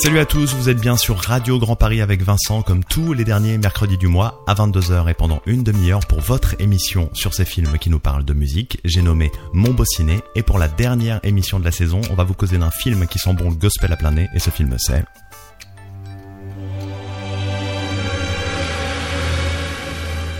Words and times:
Salut 0.00 0.20
à 0.20 0.26
tous, 0.26 0.54
vous 0.54 0.68
êtes 0.68 0.80
bien 0.80 0.96
sur 0.96 1.18
Radio 1.18 1.58
Grand 1.58 1.74
Paris 1.74 2.00
avec 2.00 2.22
Vincent 2.22 2.62
comme 2.62 2.84
tous 2.84 3.14
les 3.14 3.24
derniers 3.24 3.58
mercredis 3.58 3.98
du 3.98 4.06
mois 4.06 4.44
à 4.46 4.54
22h 4.54 5.10
et 5.10 5.14
pendant 5.14 5.42
une 5.44 5.64
demi-heure 5.64 6.06
pour 6.06 6.20
votre 6.20 6.54
émission 6.60 7.10
sur 7.14 7.34
ces 7.34 7.44
films 7.44 7.78
qui 7.78 7.90
nous 7.90 7.98
parlent 7.98 8.24
de 8.24 8.32
musique. 8.32 8.78
J'ai 8.84 9.02
nommé 9.02 9.32
Mon 9.52 9.72
Beau 9.72 9.82
et 10.36 10.42
pour 10.44 10.60
la 10.60 10.68
dernière 10.68 11.18
émission 11.24 11.58
de 11.58 11.64
la 11.64 11.72
saison, 11.72 12.00
on 12.12 12.14
va 12.14 12.22
vous 12.22 12.34
causer 12.34 12.58
d'un 12.58 12.70
film 12.70 13.08
qui 13.08 13.18
sent 13.18 13.34
bon 13.34 13.50
le 13.50 13.56
gospel 13.56 13.92
à 13.92 13.96
plein 13.96 14.12
nez 14.12 14.28
et 14.32 14.38
ce 14.38 14.50
film 14.50 14.76
c'est... 14.78 15.04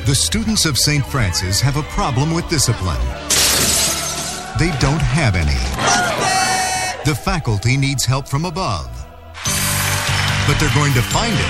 The 0.06 0.14
students 0.14 0.66
of 0.66 0.78
St. 0.78 1.04
Francis 1.04 1.60
have 1.60 1.76
a 1.76 1.82
problem 1.96 2.32
with 2.32 2.48
discipline. 2.48 2.94
They 4.60 4.70
don't 4.80 5.02
have 5.02 5.34
any. 5.34 5.58
The 7.04 7.16
faculty 7.16 7.76
needs 7.76 8.06
help 8.06 8.28
from 8.28 8.44
above. 8.44 8.97
But 10.48 10.58
they're 10.58 10.74
going 10.74 10.94
to 10.94 11.02
find 11.02 11.34
it 11.34 11.44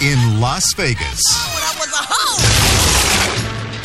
in 0.00 0.40
Las 0.40 0.72
Vegas. 0.74 1.57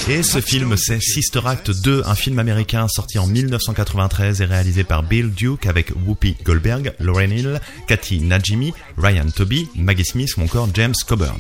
Et 0.10 0.22
ce 0.22 0.42
film, 0.42 0.76
c'est 0.76 1.02
Sister 1.02 1.40
Act 1.46 1.72
2, 1.72 2.04
un 2.06 2.14
film 2.14 2.38
américain 2.38 2.88
sorti 2.90 3.18
en 3.20 3.26
1993 3.26 4.42
et 4.42 4.46
réalisé 4.46 4.84
par 4.84 5.02
Bill 5.02 5.32
Duke 5.32 5.66
avec 5.66 5.94
Whoopi 6.06 6.36
Goldberg, 6.44 6.94
Lauren 7.00 7.32
Hill, 7.32 7.62
Cathy 7.88 8.20
Najimy, 8.20 8.74
Ryan 8.98 9.28
Toby, 9.34 9.70
Maggie 9.76 10.04
Smith 10.04 10.36
ou 10.36 10.42
encore 10.42 10.68
James 10.74 10.94
Coburn. 11.08 11.40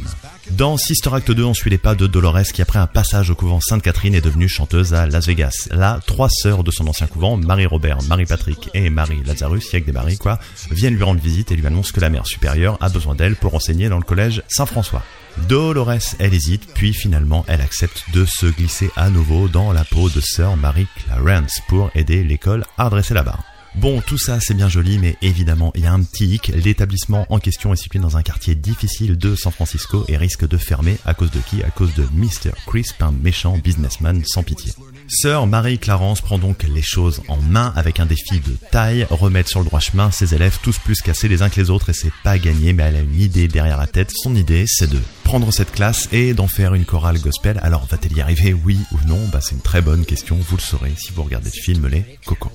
Dans 0.51 0.77
Sister 0.77 1.09
Act 1.13 1.29
2, 1.29 1.43
on 1.43 1.53
suit 1.53 1.71
les 1.71 1.77
pas 1.77 1.93
de 1.93 2.07
Dolores 2.07 2.53
qui, 2.53 2.61
après 2.61 2.79
un 2.79 2.87
passage 2.87 3.29
au 3.29 3.35
couvent 3.35 3.59
Sainte-Catherine, 3.59 4.15
est 4.15 4.21
devenue 4.21 4.47
chanteuse 4.47 4.93
à 4.93 5.07
Las 5.07 5.27
Vegas. 5.27 5.67
Là, 5.71 5.99
trois 6.07 6.29
sœurs 6.29 6.63
de 6.63 6.71
son 6.71 6.87
ancien 6.87 7.07
couvent, 7.07 7.35
Marie-Robert, 7.35 8.01
Marie-Patrick 8.03 8.69
et 8.73 8.89
Marie 8.89 9.23
Lazarus, 9.25 9.67
avec 9.73 9.85
des 9.85 9.91
Marie 9.91 10.17
quoi, 10.17 10.39
viennent 10.71 10.95
lui 10.95 11.03
rendre 11.03 11.21
visite 11.21 11.51
et 11.51 11.57
lui 11.57 11.67
annoncent 11.67 11.91
que 11.93 11.99
la 11.99 12.09
mère 12.09 12.25
supérieure 12.25 12.77
a 12.79 12.87
besoin 12.87 13.13
d'elle 13.13 13.35
pour 13.35 13.55
enseigner 13.55 13.89
dans 13.89 13.97
le 13.97 14.03
collège 14.03 14.41
Saint-François. 14.47 15.03
Dolores, 15.47 16.15
elle 16.19 16.33
hésite, 16.33 16.67
puis 16.73 16.93
finalement 16.93 17.45
elle 17.47 17.61
accepte 17.61 18.03
de 18.13 18.25
se 18.25 18.45
glisser 18.45 18.89
à 18.95 19.09
nouveau 19.09 19.47
dans 19.47 19.73
la 19.73 19.83
peau 19.83 20.09
de 20.09 20.21
sœur 20.21 20.57
Marie 20.57 20.87
Clarence 20.95 21.59
pour 21.67 21.91
aider 21.95 22.23
l'école 22.23 22.65
à 22.77 22.85
redresser 22.85 23.13
la 23.13 23.23
barre. 23.23 23.43
Bon, 23.75 24.01
tout 24.01 24.19
ça 24.19 24.39
c'est 24.39 24.53
bien 24.53 24.69
joli, 24.69 24.99
mais 24.99 25.17
évidemment 25.21 25.71
il 25.75 25.83
y 25.83 25.87
a 25.87 25.93
un 25.93 26.03
petit 26.03 26.35
hic. 26.35 26.49
L'établissement 26.49 27.25
en 27.29 27.39
question 27.39 27.73
est 27.73 27.77
situé 27.77 27.99
dans 27.99 28.17
un 28.17 28.21
quartier 28.21 28.55
difficile 28.55 29.17
de 29.17 29.35
San 29.35 29.51
Francisco 29.51 30.05
et 30.07 30.17
risque 30.17 30.47
de 30.47 30.57
fermer 30.57 30.97
à 31.05 31.13
cause 31.13 31.31
de 31.31 31.39
qui? 31.39 31.63
À 31.63 31.71
cause 31.71 31.93
de 31.95 32.03
Mr. 32.13 32.51
Crisp, 32.67 33.01
un 33.01 33.11
méchant 33.11 33.57
businessman 33.57 34.23
sans 34.25 34.43
pitié. 34.43 34.73
Sœur 35.07 35.47
Marie 35.47 35.79
Clarence 35.79 36.21
prend 36.21 36.37
donc 36.37 36.63
les 36.63 36.81
choses 36.81 37.21
en 37.27 37.37
main 37.37 37.73
avec 37.75 37.99
un 37.99 38.05
défi 38.05 38.39
de 38.39 38.55
taille, 38.71 39.05
remettre 39.09 39.49
sur 39.49 39.59
le 39.59 39.65
droit 39.65 39.79
chemin 39.79 40.11
ses 40.11 40.33
élèves 40.33 40.59
tous 40.61 40.77
plus 40.79 41.01
cassés 41.01 41.27
les 41.27 41.41
uns 41.41 41.49
que 41.49 41.59
les 41.59 41.69
autres 41.69 41.89
et 41.89 41.93
c'est 41.93 42.13
pas 42.23 42.37
gagné 42.37 42.73
mais 42.73 42.83
elle 42.83 42.95
a 42.95 43.01
une 43.01 43.19
idée 43.19 43.47
derrière 43.47 43.77
la 43.77 43.87
tête. 43.87 44.11
Son 44.11 44.35
idée 44.35 44.65
c'est 44.67 44.89
de 44.89 44.99
prendre 45.23 45.51
cette 45.51 45.71
classe 45.71 46.07
et 46.11 46.33
d'en 46.33 46.47
faire 46.47 46.73
une 46.73 46.85
chorale 46.85 47.19
gospel. 47.19 47.59
Alors 47.63 47.85
va-t-elle 47.85 48.17
y 48.17 48.21
arriver 48.21 48.53
oui 48.53 48.79
ou 48.91 48.97
non? 49.07 49.27
Bah 49.31 49.39
c'est 49.41 49.55
une 49.55 49.61
très 49.61 49.81
bonne 49.81 50.05
question, 50.05 50.37
vous 50.37 50.57
le 50.57 50.61
saurez 50.61 50.93
si 50.97 51.11
vous 51.11 51.23
regardez 51.23 51.49
le 51.53 51.61
film 51.61 51.87
Les 51.87 52.05
Cocos. 52.25 52.51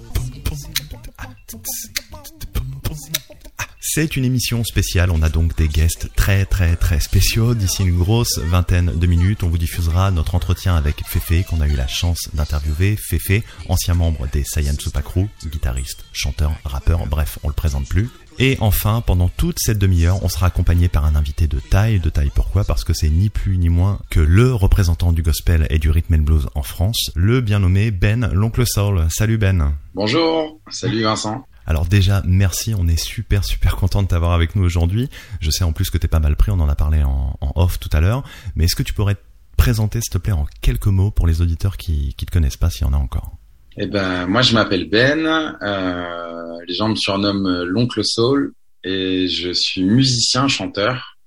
C'est 3.98 4.16
une 4.16 4.24
émission 4.24 4.62
spéciale, 4.62 5.10
on 5.10 5.22
a 5.22 5.28
donc 5.28 5.56
des 5.56 5.66
guests 5.66 6.14
très 6.14 6.44
très 6.44 6.76
très 6.76 7.00
spéciaux. 7.00 7.54
D'ici 7.54 7.82
une 7.82 7.98
grosse 7.98 8.38
vingtaine 8.38 8.92
de 8.94 9.06
minutes, 9.08 9.42
on 9.42 9.48
vous 9.48 9.58
diffusera 9.58 10.12
notre 10.12 10.36
entretien 10.36 10.76
avec 10.76 11.02
Fefe 11.04 11.44
qu'on 11.48 11.60
a 11.60 11.66
eu 11.66 11.74
la 11.74 11.88
chance 11.88 12.30
d'interviewer. 12.32 12.94
Fefe, 12.96 13.42
ancien 13.68 13.94
membre 13.94 14.28
des 14.28 14.44
Saiyan 14.44 14.74
Super 14.78 15.02
guitariste, 15.50 16.04
chanteur, 16.12 16.52
rappeur, 16.64 17.08
bref, 17.08 17.40
on 17.42 17.48
le 17.48 17.54
présente 17.54 17.88
plus. 17.88 18.08
Et 18.38 18.56
enfin, 18.60 19.02
pendant 19.04 19.28
toute 19.30 19.58
cette 19.58 19.78
demi-heure, 19.78 20.22
on 20.22 20.28
sera 20.28 20.46
accompagné 20.46 20.86
par 20.86 21.04
un 21.04 21.16
invité 21.16 21.48
de 21.48 21.58
taille. 21.58 21.98
De 21.98 22.08
taille 22.08 22.30
pourquoi? 22.32 22.62
Parce 22.62 22.84
que 22.84 22.92
c'est 22.92 23.10
ni 23.10 23.30
plus 23.30 23.58
ni 23.58 23.68
moins 23.68 23.98
que 24.10 24.20
le 24.20 24.54
représentant 24.54 25.12
du 25.12 25.22
gospel 25.22 25.66
et 25.70 25.80
du 25.80 25.90
rhythm 25.90 26.14
and 26.14 26.18
blues 26.18 26.48
en 26.54 26.62
France, 26.62 27.10
le 27.16 27.40
bien 27.40 27.58
nommé 27.58 27.90
Ben 27.90 28.30
l'Oncle 28.32 28.64
Soul. 28.64 29.08
Salut 29.10 29.38
Ben. 29.38 29.74
Bonjour, 29.92 30.60
salut 30.70 31.02
Vincent. 31.02 31.44
Alors 31.68 31.84
déjà, 31.84 32.22
merci, 32.24 32.72
on 32.74 32.88
est 32.88 32.96
super 32.96 33.44
super 33.44 33.76
content 33.76 34.02
de 34.02 34.08
t'avoir 34.08 34.32
avec 34.32 34.56
nous 34.56 34.64
aujourd'hui. 34.64 35.10
Je 35.42 35.50
sais 35.50 35.64
en 35.64 35.72
plus 35.74 35.90
que 35.90 35.98
t'es 35.98 36.08
pas 36.08 36.18
mal 36.18 36.34
pris, 36.34 36.50
on 36.50 36.58
en 36.60 36.68
a 36.68 36.74
parlé 36.74 37.02
en, 37.02 37.38
off 37.56 37.78
tout 37.78 37.90
à 37.92 38.00
l'heure. 38.00 38.24
Mais 38.56 38.64
est-ce 38.64 38.74
que 38.74 38.82
tu 38.82 38.94
pourrais 38.94 39.16
te 39.16 39.20
présenter, 39.58 40.00
s'il 40.00 40.14
te 40.14 40.16
plaît, 40.16 40.32
en 40.32 40.46
quelques 40.62 40.86
mots 40.86 41.10
pour 41.10 41.26
les 41.26 41.42
auditeurs 41.42 41.76
qui 41.76 42.16
ne 42.18 42.24
te 42.24 42.32
connaissent 42.32 42.56
pas, 42.56 42.70
s'il 42.70 42.86
y 42.86 42.88
en 42.88 42.94
a 42.94 42.96
encore? 42.96 43.36
Eh 43.76 43.86
ben, 43.86 44.26
moi 44.26 44.40
je 44.40 44.54
m'appelle 44.54 44.88
Ben. 44.88 45.26
Euh, 45.60 46.56
les 46.66 46.72
gens 46.72 46.88
me 46.88 46.96
surnomment 46.96 47.64
l'oncle 47.64 48.02
Soul 48.02 48.54
et 48.82 49.28
je 49.28 49.52
suis 49.52 49.84
musicien, 49.84 50.48
chanteur, 50.48 51.18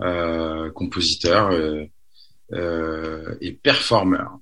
euh, 0.00 0.70
compositeur 0.70 1.50
euh, 2.52 3.34
et 3.40 3.50
performeur. 3.50 4.38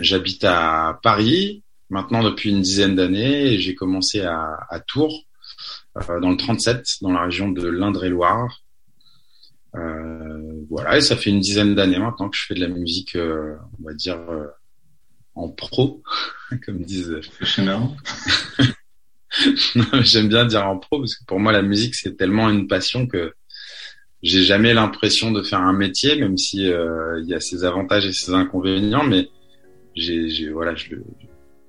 J'habite 0.00 0.44
à 0.44 1.00
Paris 1.02 1.63
maintenant 1.94 2.24
depuis 2.24 2.50
une 2.50 2.60
dizaine 2.60 2.96
d'années. 2.96 3.56
J'ai 3.58 3.74
commencé 3.76 4.20
à, 4.20 4.80
Tours, 4.86 5.24
euh, 5.96 6.20
dans 6.20 6.30
le 6.30 6.36
37, 6.36 6.84
dans 7.02 7.12
la 7.12 7.22
région 7.22 7.50
de 7.50 7.66
l'Indre-et-Loire. 7.66 8.60
Euh, 9.76 10.60
voilà, 10.68 10.98
et 10.98 11.00
ça 11.00 11.16
fait 11.16 11.30
une 11.30 11.40
dizaine 11.40 11.74
d'années 11.76 12.00
maintenant 12.00 12.28
que 12.28 12.36
je 12.36 12.44
fais 12.46 12.54
de 12.54 12.60
la 12.60 12.68
musique, 12.68 13.14
euh, 13.16 13.56
on 13.80 13.84
va 13.86 13.94
dire, 13.94 14.18
en 15.36 15.48
pro, 15.48 16.02
comme 16.66 16.82
disent. 16.82 17.20
J'aime 20.02 20.28
bien 20.28 20.44
dire 20.44 20.66
en 20.66 20.78
pro 20.78 20.98
parce 21.00 21.16
que 21.16 21.24
pour 21.24 21.40
moi 21.40 21.50
la 21.50 21.62
musique 21.62 21.96
c'est 21.96 22.16
tellement 22.16 22.48
une 22.50 22.68
passion 22.68 23.08
que 23.08 23.34
j'ai 24.22 24.44
jamais 24.44 24.72
l'impression 24.72 25.32
de 25.32 25.42
faire 25.42 25.58
un 25.58 25.72
métier, 25.72 26.14
même 26.14 26.38
si 26.38 26.58
il 26.58 27.24
y 27.26 27.34
a 27.34 27.40
ses 27.40 27.64
avantages 27.64 28.06
et 28.06 28.12
ses 28.12 28.32
inconvénients, 28.32 29.02
mais 29.02 29.28
j'ai 29.96 30.48
voilà, 30.50 30.76
je, 30.76 30.94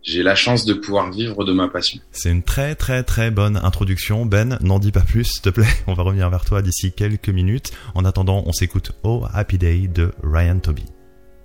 j'ai 0.06 0.22
la 0.22 0.36
chance 0.36 0.66
de 0.66 0.74
pouvoir 0.74 1.12
vivre 1.12 1.44
de 1.44 1.52
ma 1.52 1.68
passion. 1.68 2.00
C'est 2.12 2.30
une 2.30 2.44
très 2.44 2.76
très 2.76 3.04
très 3.04 3.32
bonne 3.32 3.58
introduction. 3.58 4.26
Ben, 4.26 4.58
n'en 4.62 4.80
dis 4.80 4.92
pas 4.92 5.02
plus, 5.02 5.26
s'il 5.26 5.42
te 5.42 5.50
plaît. 5.50 5.68
On 5.88 5.94
va 5.94 6.04
revenir 6.04 6.30
vers 6.30 6.46
toi 6.46 6.62
d'ici 6.62 6.94
quelques 6.94 7.30
minutes. 7.30 7.72
En 7.96 8.06
attendant, 8.06 8.44
on 8.46 8.54
s'écoute 8.54 8.92
Oh 9.04 9.26
Happy 9.34 9.58
Day 9.58 9.88
de 9.88 10.14
Ryan 10.24 10.60
Toby. 10.60 10.86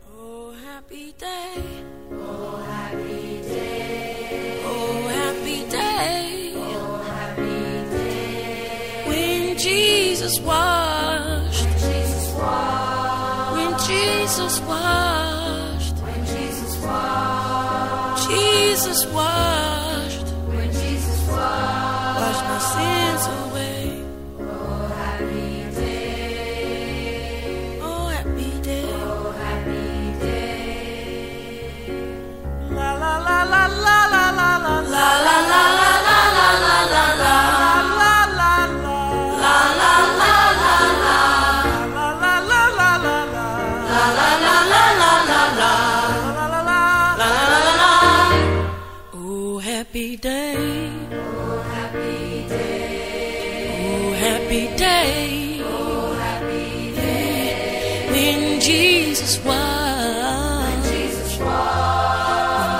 Oh 0.06 0.52
happy 0.52 1.14
day. 1.18 1.26
Oh 2.12 2.58
happy 2.68 3.40
day. 3.48 4.60
Oh 4.66 5.08
happy 5.08 5.64
day. 5.70 6.52
Oh 6.56 7.00
happy 7.08 7.90
day. 7.90 9.08
When 9.08 9.58
Jesus 9.58 10.38
washed. 10.40 11.64
When 11.64 11.78
Jesus 11.78 12.34
washed. 12.34 13.56
When 13.56 13.78
Jesus 13.78 14.60
washed. 14.68 15.19
Jesus 18.30 19.06
was. 19.06 19.69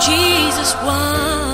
Jesus 0.00 0.74
one. 0.82 1.49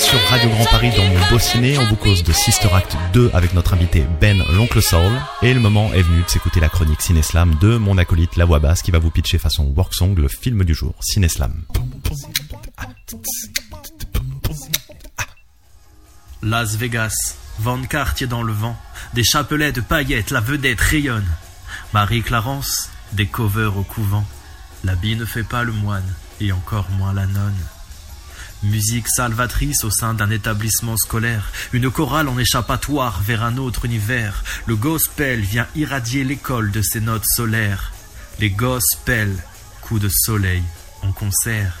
sur 0.00 0.18
Radio 0.28 0.48
Grand 0.48 0.64
Paris 0.66 0.90
dans 0.96 1.04
mon 1.04 1.30
beau 1.30 1.38
ciné. 1.38 1.76
On 1.76 1.84
vous 1.86 1.96
cause 1.96 2.22
de 2.22 2.32
Sister 2.32 2.68
Act 2.72 2.96
2 3.12 3.30
avec 3.34 3.52
notre 3.52 3.74
invité 3.74 4.04
Ben 4.20 4.42
l'oncle 4.54 4.80
Saul. 4.80 5.12
Et 5.42 5.52
le 5.52 5.60
moment 5.60 5.92
est 5.92 6.02
venu 6.02 6.22
de 6.22 6.28
s'écouter 6.28 6.60
la 6.60 6.68
chronique 6.68 7.02
Cineslam 7.02 7.56
de 7.60 7.76
mon 7.76 7.98
acolyte 7.98 8.36
La 8.36 8.44
Voix 8.44 8.58
Basse 8.58 8.80
qui 8.80 8.90
va 8.90 8.98
vous 8.98 9.10
pitcher 9.10 9.38
façon 9.38 9.64
work 9.76 9.92
song 9.92 10.14
le 10.16 10.28
film 10.28 10.64
du 10.64 10.74
jour, 10.74 10.94
Cineslam. 11.00 11.62
Las 16.42 16.76
Vegas, 16.76 17.36
Van 17.58 17.82
Cartier 17.82 18.26
dans 18.26 18.42
le 18.42 18.52
vent, 18.52 18.76
des 19.14 19.24
chapelets 19.24 19.72
de 19.72 19.80
paillettes, 19.80 20.30
la 20.30 20.40
vedette 20.40 20.80
rayonne. 20.80 21.28
Marie-Clarence, 21.92 22.90
des 23.12 23.26
covers 23.26 23.76
au 23.76 23.82
couvent. 23.82 24.24
L'habit 24.84 25.16
ne 25.16 25.24
fait 25.24 25.44
pas 25.44 25.64
le 25.64 25.72
moine, 25.72 26.14
et 26.40 26.50
encore 26.52 26.88
moins 26.90 27.12
la 27.12 27.26
nonne. 27.26 27.52
Musique 28.62 29.08
salvatrice 29.08 29.82
au 29.82 29.90
sein 29.90 30.14
d'un 30.14 30.30
établissement 30.30 30.96
scolaire, 30.96 31.50
une 31.72 31.90
chorale 31.90 32.28
en 32.28 32.38
échappatoire 32.38 33.20
vers 33.20 33.42
un 33.42 33.56
autre 33.56 33.86
univers. 33.86 34.44
Le 34.66 34.76
gospel 34.76 35.40
vient 35.40 35.66
irradier 35.74 36.22
l'école 36.22 36.70
de 36.70 36.80
ses 36.80 37.00
notes 37.00 37.26
solaires. 37.36 37.92
Les 38.38 38.50
gospels, 38.50 39.36
coups 39.80 40.02
de 40.02 40.08
soleil 40.08 40.62
en 41.02 41.10
concert. 41.10 41.76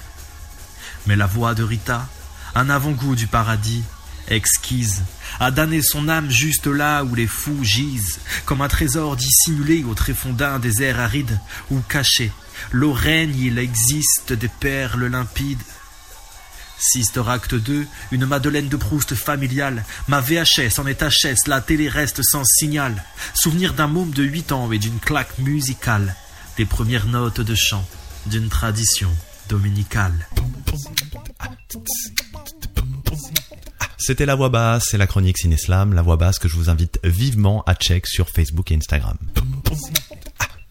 Mais 1.06 1.14
la 1.14 1.26
voix 1.26 1.54
de 1.54 1.62
Rita, 1.62 2.08
un 2.56 2.68
avant-goût 2.68 3.14
du 3.14 3.28
paradis, 3.28 3.84
exquise, 4.26 5.02
a 5.38 5.52
damné 5.52 5.82
son 5.82 6.08
âme 6.08 6.30
juste 6.30 6.66
là 6.66 7.04
où 7.04 7.14
les 7.14 7.28
fous 7.28 7.62
gisent, 7.62 8.18
comme 8.44 8.60
un 8.60 8.68
trésor 8.68 9.16
dissimulé 9.16 9.84
au 9.84 9.94
tréfonds 9.94 10.32
d'un 10.32 10.58
désert 10.58 10.98
aride, 10.98 11.38
ou 11.70 11.78
caché, 11.88 12.32
l'eau 12.72 12.92
règne, 12.92 13.38
il 13.38 13.58
existe 13.58 14.32
des 14.32 14.48
perles 14.48 15.06
limpides. 15.06 15.62
Sister 16.82 17.22
Act 17.28 17.54
2, 17.54 17.86
une 18.10 18.26
Madeleine 18.26 18.68
de 18.68 18.76
Proust 18.76 19.14
familiale. 19.14 19.84
Ma 20.08 20.20
VHS 20.20 20.78
en 20.78 20.86
est 20.86 21.02
HS, 21.02 21.46
la 21.46 21.60
télé 21.60 21.88
reste 21.88 22.22
sans 22.24 22.44
signal. 22.44 23.04
Souvenir 23.34 23.72
d'un 23.72 23.86
môme 23.86 24.10
de 24.10 24.24
8 24.24 24.50
ans 24.52 24.72
et 24.72 24.78
d'une 24.78 24.98
claque 24.98 25.38
musicale. 25.38 26.16
Des 26.56 26.64
premières 26.64 27.06
notes 27.06 27.40
de 27.40 27.54
chant, 27.54 27.86
d'une 28.26 28.48
tradition 28.48 29.10
dominicale. 29.48 30.26
C'était 33.98 34.26
la 34.26 34.34
voix 34.34 34.48
basse, 34.48 34.86
c'est 34.90 34.98
la 34.98 35.06
chronique 35.06 35.38
Cineslam, 35.38 35.92
la 35.92 36.02
voix 36.02 36.16
basse 36.16 36.40
que 36.40 36.48
je 36.48 36.56
vous 36.56 36.68
invite 36.68 36.98
vivement 37.04 37.62
à 37.66 37.74
check 37.74 38.08
sur 38.08 38.28
Facebook 38.28 38.72
et 38.72 38.74
Instagram. 38.74 39.16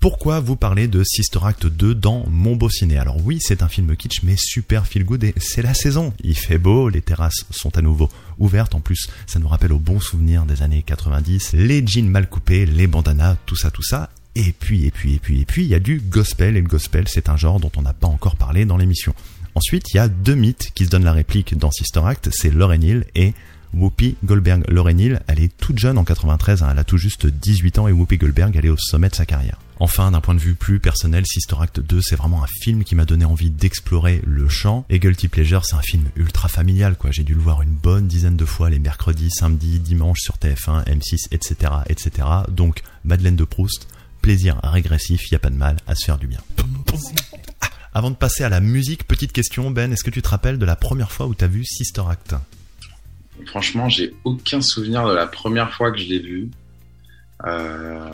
Pourquoi 0.02 0.40
vous 0.40 0.56
parlez 0.56 0.88
de 0.88 1.04
Sister 1.04 1.38
Act 1.44 1.68
2 1.68 1.94
dans 1.94 2.26
Mon 2.28 2.56
Beau 2.56 2.72
Ciné? 2.72 2.98
Alors 2.98 3.24
oui, 3.24 3.38
c'est 3.40 3.62
un 3.62 3.68
film 3.68 3.96
kitsch, 3.96 4.24
mais 4.24 4.34
super 4.36 4.88
feel 4.88 5.06
good 5.06 5.24
et 5.24 5.36
c'est 5.38 5.62
la 5.62 5.76
saison. 5.76 6.12
Il 6.24 6.36
fait 6.36 6.58
beau, 6.58 6.90
les 6.90 7.04
terrasses 7.04 7.46
sont 7.52 7.78
à 7.78 7.84
nouveau 7.84 8.10
ouvertes. 8.40 8.74
En 8.74 8.80
plus, 8.80 9.10
ça 9.28 9.38
nous 9.38 9.48
rappelle 9.48 9.72
aux 9.72 9.78
bons 9.78 10.00
souvenirs 10.00 10.48
des 10.48 10.64
années 10.64 10.82
90. 10.84 11.54
Les 11.54 11.86
jeans 11.86 12.10
mal 12.10 12.28
coupés, 12.28 12.66
les 12.66 12.88
bandanas, 12.88 13.38
tout 13.46 13.56
ça, 13.56 13.70
tout 13.70 13.84
ça. 13.84 14.10
Et 14.34 14.54
puis, 14.54 14.88
et 14.88 14.92
puis, 14.92 15.14
et 15.14 15.20
puis, 15.20 15.42
et 15.42 15.46
puis, 15.46 15.66
il 15.66 15.70
y 15.70 15.76
a 15.76 15.80
du 15.80 16.00
gospel. 16.00 16.58
Et 16.58 16.62
le 16.62 16.68
gospel, 16.68 17.08
c'est 17.08 17.30
un 17.30 17.38
genre 17.38 17.60
dont 17.60 17.72
on 17.78 17.84
n'a 17.84 17.94
pas 17.94 18.08
encore 18.08 18.38
parlé 18.38 18.66
dans 18.66 18.78
l'émission. 18.78 19.14
Ensuite, 19.54 19.94
il 19.94 19.98
y 19.98 20.00
a 20.00 20.08
deux 20.08 20.34
mythes 20.34 20.72
qui 20.74 20.86
se 20.86 20.90
donnent 20.90 21.06
la 21.06 21.14
réplique 21.14 21.56
dans 21.56 21.70
Sister 21.70 22.02
Act. 22.04 22.30
C'est 22.32 22.50
Lauren 22.50 22.82
Hill 22.82 23.06
et 23.14 23.36
Whoopi 23.76 24.16
Goldberg. 24.26 24.64
Lauren 24.68 24.98
Hill, 24.98 25.22
elle 25.28 25.42
est 25.42 25.56
toute 25.58 25.78
jeune 25.78 26.00
en 26.00 26.04
93, 26.04 26.64
hein, 26.64 26.70
elle 26.72 26.80
a 26.80 26.84
tout 26.84 26.98
juste 26.98 27.28
18 27.28 27.78
ans 27.78 27.88
et 27.88 27.92
Whoopi 27.92 28.18
Goldberg, 28.18 28.56
elle 28.56 28.66
est 28.66 28.70
au 28.70 28.78
sommet 28.78 29.10
de 29.10 29.16
sa 29.16 29.28
carrière. 29.28 29.60
Enfin, 29.84 30.12
d'un 30.12 30.22
point 30.22 30.36
de 30.36 30.40
vue 30.40 30.54
plus 30.54 30.80
personnel, 30.80 31.26
Sister 31.26 31.56
Act 31.60 31.80
2, 31.80 32.02
c'est 32.04 32.16
vraiment 32.16 32.44
un 32.44 32.48
film 32.62 32.84
qui 32.84 32.94
m'a 32.94 33.06
donné 33.06 33.26
envie 33.26 33.50
d'explorer 33.50 34.22
le 34.28 34.48
chant. 34.48 34.86
Et 34.92 35.00
Guilty 35.00 35.28
Pleasure, 35.28 35.66
c'est 35.66 35.74
un 35.74 35.82
film 35.82 36.04
ultra 36.16 36.50
familial, 36.50 36.96
quoi. 36.96 37.10
J'ai 37.10 37.24
dû 37.24 37.34
le 37.34 37.40
voir 37.40 37.64
une 37.64 37.74
bonne 37.74 38.06
dizaine 38.08 38.38
de 38.38 38.46
fois 38.46 38.70
les 38.70 38.78
mercredis, 38.78 39.32
samedis, 39.32 39.80
dimanches 39.80 40.20
sur 40.20 40.36
TF1, 40.36 40.86
M6, 40.86 41.30
etc., 41.32 41.72
etc. 41.90 42.28
Donc, 42.50 42.84
Madeleine 43.06 43.36
de 43.36 43.44
Proust, 43.44 43.88
plaisir 44.22 44.60
régressif, 44.62 45.32
y 45.32 45.36
a 45.36 45.40
pas 45.40 45.50
de 45.50 45.56
mal 45.56 45.78
à 45.88 45.96
se 45.96 46.06
faire 46.06 46.20
du 46.20 46.28
bien. 46.28 46.42
Ah, 47.62 47.70
avant 47.96 48.12
de 48.12 48.16
passer 48.16 48.44
à 48.44 48.50
la 48.50 48.60
musique, 48.60 49.08
petite 49.08 49.34
question, 49.34 49.72
Ben, 49.72 49.92
est-ce 49.92 50.04
que 50.04 50.12
tu 50.12 50.22
te 50.22 50.30
rappelles 50.30 50.60
de 50.60 50.66
la 50.66 50.76
première 50.76 51.12
fois 51.12 51.26
où 51.26 51.34
tu 51.34 51.44
as 51.44 51.48
vu 51.48 51.66
Sister 51.66 52.04
Act? 52.08 52.36
Franchement, 53.48 53.90
j'ai 53.90 54.14
aucun 54.26 54.62
souvenir 54.62 55.08
de 55.08 55.14
la 55.14 55.26
première 55.26 55.74
fois 55.74 55.92
que 55.92 55.98
je 55.98 56.06
l'ai 56.06 56.20
vu. 56.20 56.52
Euh, 57.48 58.12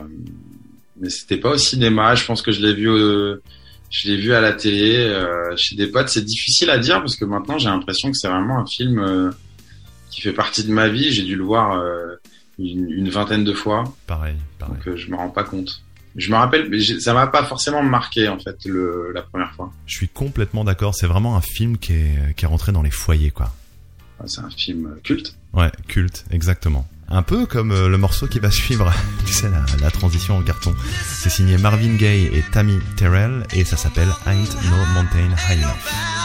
mais 0.99 1.09
c'était 1.09 1.38
pas 1.38 1.51
au 1.51 1.57
cinéma. 1.57 2.15
Je 2.15 2.25
pense 2.25 2.41
que 2.41 2.51
je 2.51 2.61
l'ai 2.61 2.73
vu, 2.73 2.88
je 3.89 4.07
l'ai 4.07 4.17
vu 4.17 4.33
à 4.33 4.41
la 4.41 4.53
télé 4.53 4.97
euh, 4.97 5.55
chez 5.55 5.75
des 5.75 5.88
potes. 5.88 6.09
C'est 6.09 6.25
difficile 6.25 6.69
à 6.69 6.77
dire 6.77 6.99
parce 6.99 7.15
que 7.15 7.25
maintenant 7.25 7.57
j'ai 7.57 7.69
l'impression 7.69 8.11
que 8.11 8.17
c'est 8.17 8.27
vraiment 8.27 8.59
un 8.59 8.65
film 8.65 8.99
euh, 8.99 9.31
qui 10.11 10.21
fait 10.21 10.33
partie 10.33 10.63
de 10.63 10.71
ma 10.71 10.88
vie. 10.89 11.11
J'ai 11.11 11.23
dû 11.23 11.35
le 11.35 11.44
voir 11.44 11.81
une, 12.59 13.09
vingtaine 13.09 13.44
de 13.44 13.53
fois. 13.53 13.83
Pareil, 14.07 14.35
pareil. 14.59 14.75
Donc 14.85 14.95
je 14.95 15.09
me 15.09 15.15
rends 15.15 15.29
pas 15.29 15.44
compte. 15.44 15.81
Je 16.15 16.31
me 16.31 16.35
rappelle, 16.35 16.67
mais 16.69 16.79
ça 16.79 17.13
m'a 17.13 17.27
pas 17.27 17.44
forcément 17.44 17.83
marqué 17.83 18.27
en 18.27 18.39
fait 18.39 18.65
le, 18.65 19.11
la 19.13 19.21
première 19.21 19.53
fois. 19.53 19.71
Je 19.85 19.95
suis 19.95 20.07
complètement 20.07 20.63
d'accord. 20.63 20.95
C'est 20.95 21.06
vraiment 21.06 21.37
un 21.37 21.42
film 21.42 21.77
qui 21.77 21.94
est, 21.94 22.35
qui 22.35 22.45
est 22.45 22.47
rentré 22.47 22.71
dans 22.71 22.81
les 22.81 22.89
foyers, 22.89 23.30
quoi. 23.30 23.54
C'est 24.25 24.42
un 24.42 24.49
film 24.49 24.95
culte. 25.04 25.35
Ouais, 25.54 25.71
culte, 25.87 26.25
exactement. 26.31 26.87
Un 27.09 27.23
peu 27.23 27.45
comme 27.45 27.71
euh, 27.71 27.87
le 27.87 27.97
morceau 27.97 28.28
qui 28.28 28.40
va 28.40 28.52
suivre, 28.52 28.92
tu 29.26 29.33
la 29.81 29.92
transition 29.92 30.37
en 30.37 30.42
carton. 30.42 30.76
C'est 31.06 31.30
signé 31.30 31.57
Marvin 31.57 31.95
Gaye 31.95 32.26
et 32.26 32.44
Tammy 32.52 32.80
Terrell 32.95 33.45
et 33.54 33.64
ça 33.64 33.78
s'appelle 33.78 34.09
Ain't 34.26 34.56
No 34.69 34.78
Mountain 34.94 35.35
High 35.49 35.64
Enough. 35.64 36.18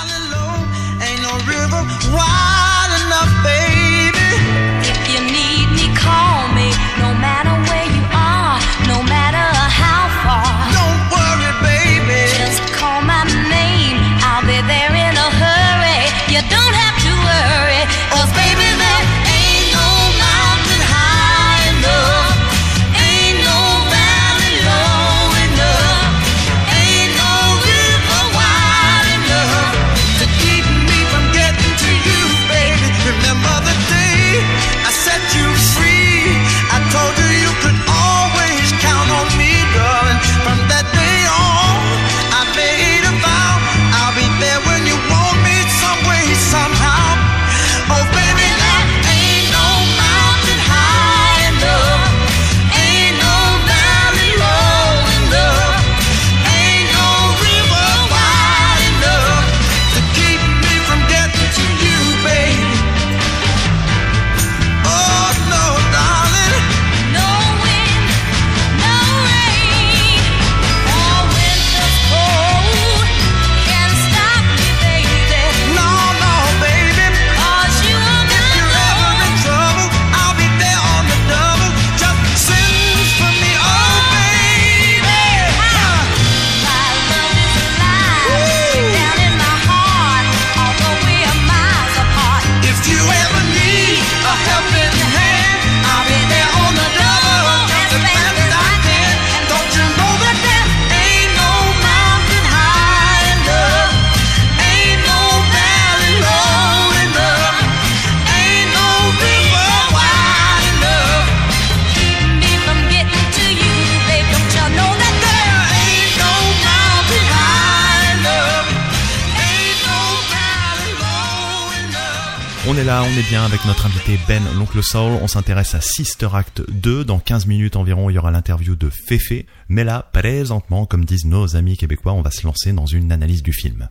Avec 123.40 123.64
notre 123.64 123.86
invité 123.86 124.18
Ben 124.28 124.42
l'oncle 124.58 124.82
Soul. 124.82 125.18
On 125.22 125.26
s'intéresse 125.26 125.74
à 125.74 125.80
Sister 125.80 126.28
Act 126.34 126.62
2. 126.70 127.02
Dans 127.04 127.18
15 127.18 127.46
minutes 127.46 127.76
environ, 127.76 128.10
il 128.10 128.14
y 128.14 128.18
aura 128.18 128.30
l'interview 128.30 128.76
de 128.76 128.90
Féfé. 128.90 129.46
Mais 129.68 129.84
là, 129.84 130.06
présentement, 130.12 130.84
comme 130.84 131.06
disent 131.06 131.24
nos 131.24 131.56
amis 131.56 131.78
québécois, 131.78 132.12
on 132.12 132.20
va 132.20 132.30
se 132.30 132.46
lancer 132.46 132.72
dans 132.72 132.84
une 132.84 133.10
analyse 133.10 133.42
du 133.42 133.54
film. 133.54 133.88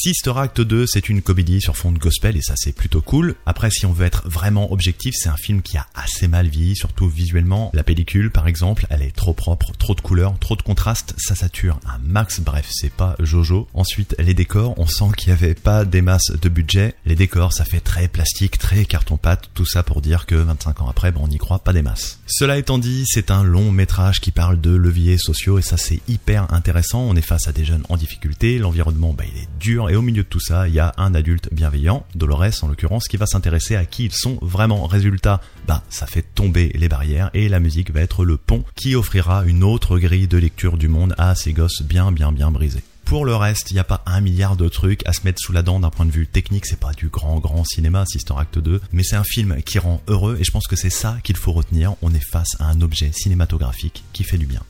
Sister 0.00 0.34
Act 0.36 0.60
2, 0.60 0.86
c'est 0.86 1.08
une 1.08 1.22
comédie 1.22 1.60
sur 1.60 1.76
fond 1.76 1.90
de 1.90 1.98
gospel 1.98 2.36
et 2.36 2.40
ça 2.40 2.54
c'est 2.56 2.70
plutôt 2.70 3.00
cool. 3.00 3.34
Après, 3.46 3.68
si 3.68 3.84
on 3.84 3.92
veut 3.92 4.06
être 4.06 4.28
vraiment 4.28 4.72
objectif, 4.72 5.16
c'est 5.18 5.28
un 5.28 5.36
film 5.36 5.60
qui 5.60 5.76
a 5.76 5.88
assez 5.92 6.28
mal 6.28 6.46
vieilli, 6.46 6.76
surtout 6.76 7.08
visuellement. 7.08 7.72
La 7.74 7.82
pellicule, 7.82 8.30
par 8.30 8.46
exemple, 8.46 8.86
elle 8.90 9.02
est 9.02 9.10
trop 9.10 9.34
propre, 9.34 9.72
trop 9.76 9.96
de 9.96 10.00
couleurs, 10.00 10.38
trop 10.38 10.54
de 10.54 10.62
contrastes, 10.62 11.14
ça 11.18 11.34
sature 11.34 11.80
un 11.84 11.98
max. 11.98 12.38
Bref, 12.38 12.68
c'est 12.70 12.92
pas 12.92 13.16
Jojo. 13.18 13.66
Ensuite, 13.74 14.14
les 14.20 14.34
décors, 14.34 14.78
on 14.78 14.86
sent 14.86 15.16
qu'il 15.16 15.30
y 15.30 15.32
avait 15.32 15.56
pas 15.56 15.84
des 15.84 16.00
masses 16.00 16.30
de 16.30 16.48
budget. 16.48 16.94
Les 17.04 17.16
décors, 17.16 17.52
ça 17.52 17.64
fait 17.64 17.80
très 17.80 18.06
plastique, 18.06 18.56
très 18.56 18.84
carton-pâte. 18.84 19.50
Tout 19.52 19.66
ça 19.66 19.82
pour 19.82 20.00
dire 20.00 20.26
que 20.26 20.36
25 20.36 20.80
ans 20.80 20.88
après, 20.88 21.10
bon, 21.10 21.22
on 21.24 21.28
n'y 21.28 21.38
croit 21.38 21.58
pas 21.58 21.72
des 21.72 21.82
masses. 21.82 22.20
Cela 22.28 22.56
étant 22.56 22.78
dit, 22.78 23.02
c'est 23.08 23.32
un 23.32 23.42
long 23.42 23.72
métrage 23.72 24.20
qui 24.20 24.30
parle 24.30 24.60
de 24.60 24.70
leviers 24.70 25.18
sociaux 25.18 25.58
et 25.58 25.62
ça 25.62 25.76
c'est 25.76 25.98
hyper 26.06 26.52
intéressant. 26.54 27.00
On 27.00 27.16
est 27.16 27.20
face 27.20 27.48
à 27.48 27.52
des 27.52 27.64
jeunes 27.64 27.82
en 27.88 27.96
difficulté, 27.96 28.60
l'environnement, 28.60 29.12
bah, 29.12 29.24
il 29.26 29.42
est 29.42 29.48
dur 29.58 29.87
et 29.90 29.96
au 29.96 30.02
milieu 30.02 30.22
de 30.22 30.28
tout 30.28 30.40
ça, 30.40 30.68
il 30.68 30.74
y 30.74 30.80
a 30.80 30.94
un 30.96 31.14
adulte 31.14 31.48
bienveillant, 31.52 32.06
Dolores 32.14 32.62
en 32.62 32.68
l'occurrence, 32.68 33.08
qui 33.08 33.16
va 33.16 33.26
s'intéresser 33.26 33.76
à 33.76 33.84
qui 33.84 34.04
ils 34.06 34.12
sont 34.12 34.38
vraiment. 34.42 34.86
Résultat, 34.86 35.40
bah 35.66 35.82
ça 35.88 36.06
fait 36.06 36.22
tomber 36.22 36.70
les 36.74 36.88
barrières 36.88 37.30
et 37.34 37.48
la 37.48 37.60
musique 37.60 37.90
va 37.90 38.00
être 38.00 38.24
le 38.24 38.36
pont 38.36 38.64
qui 38.74 38.94
offrira 38.94 39.44
une 39.44 39.64
autre 39.64 39.98
grille 39.98 40.28
de 40.28 40.38
lecture 40.38 40.78
du 40.78 40.88
monde 40.88 41.14
à 41.18 41.34
ces 41.34 41.52
gosses 41.52 41.82
bien 41.82 42.12
bien 42.12 42.32
bien 42.32 42.50
brisés. 42.50 42.82
Pour 43.04 43.24
le 43.24 43.34
reste, 43.34 43.70
il 43.70 43.74
n'y 43.74 43.80
a 43.80 43.84
pas 43.84 44.02
un 44.04 44.20
milliard 44.20 44.56
de 44.56 44.68
trucs 44.68 45.00
à 45.06 45.14
se 45.14 45.22
mettre 45.24 45.40
sous 45.40 45.52
la 45.52 45.62
dent 45.62 45.80
d'un 45.80 45.88
point 45.88 46.04
de 46.04 46.10
vue 46.10 46.26
technique, 46.26 46.66
c'est 46.66 46.78
pas 46.78 46.92
du 46.92 47.08
grand 47.08 47.38
grand 47.38 47.64
cinéma, 47.64 48.04
Sister 48.06 48.34
Act 48.36 48.58
2, 48.58 48.82
mais 48.92 49.02
c'est 49.02 49.16
un 49.16 49.24
film 49.24 49.62
qui 49.62 49.78
rend 49.78 50.02
heureux 50.08 50.36
et 50.38 50.44
je 50.44 50.50
pense 50.50 50.66
que 50.66 50.76
c'est 50.76 50.90
ça 50.90 51.16
qu'il 51.24 51.38
faut 51.38 51.52
retenir, 51.52 51.94
on 52.02 52.12
est 52.12 52.30
face 52.30 52.54
à 52.58 52.66
un 52.66 52.82
objet 52.82 53.10
cinématographique 53.12 54.04
qui 54.12 54.24
fait 54.24 54.36
du 54.36 54.44
bien. 54.44 54.60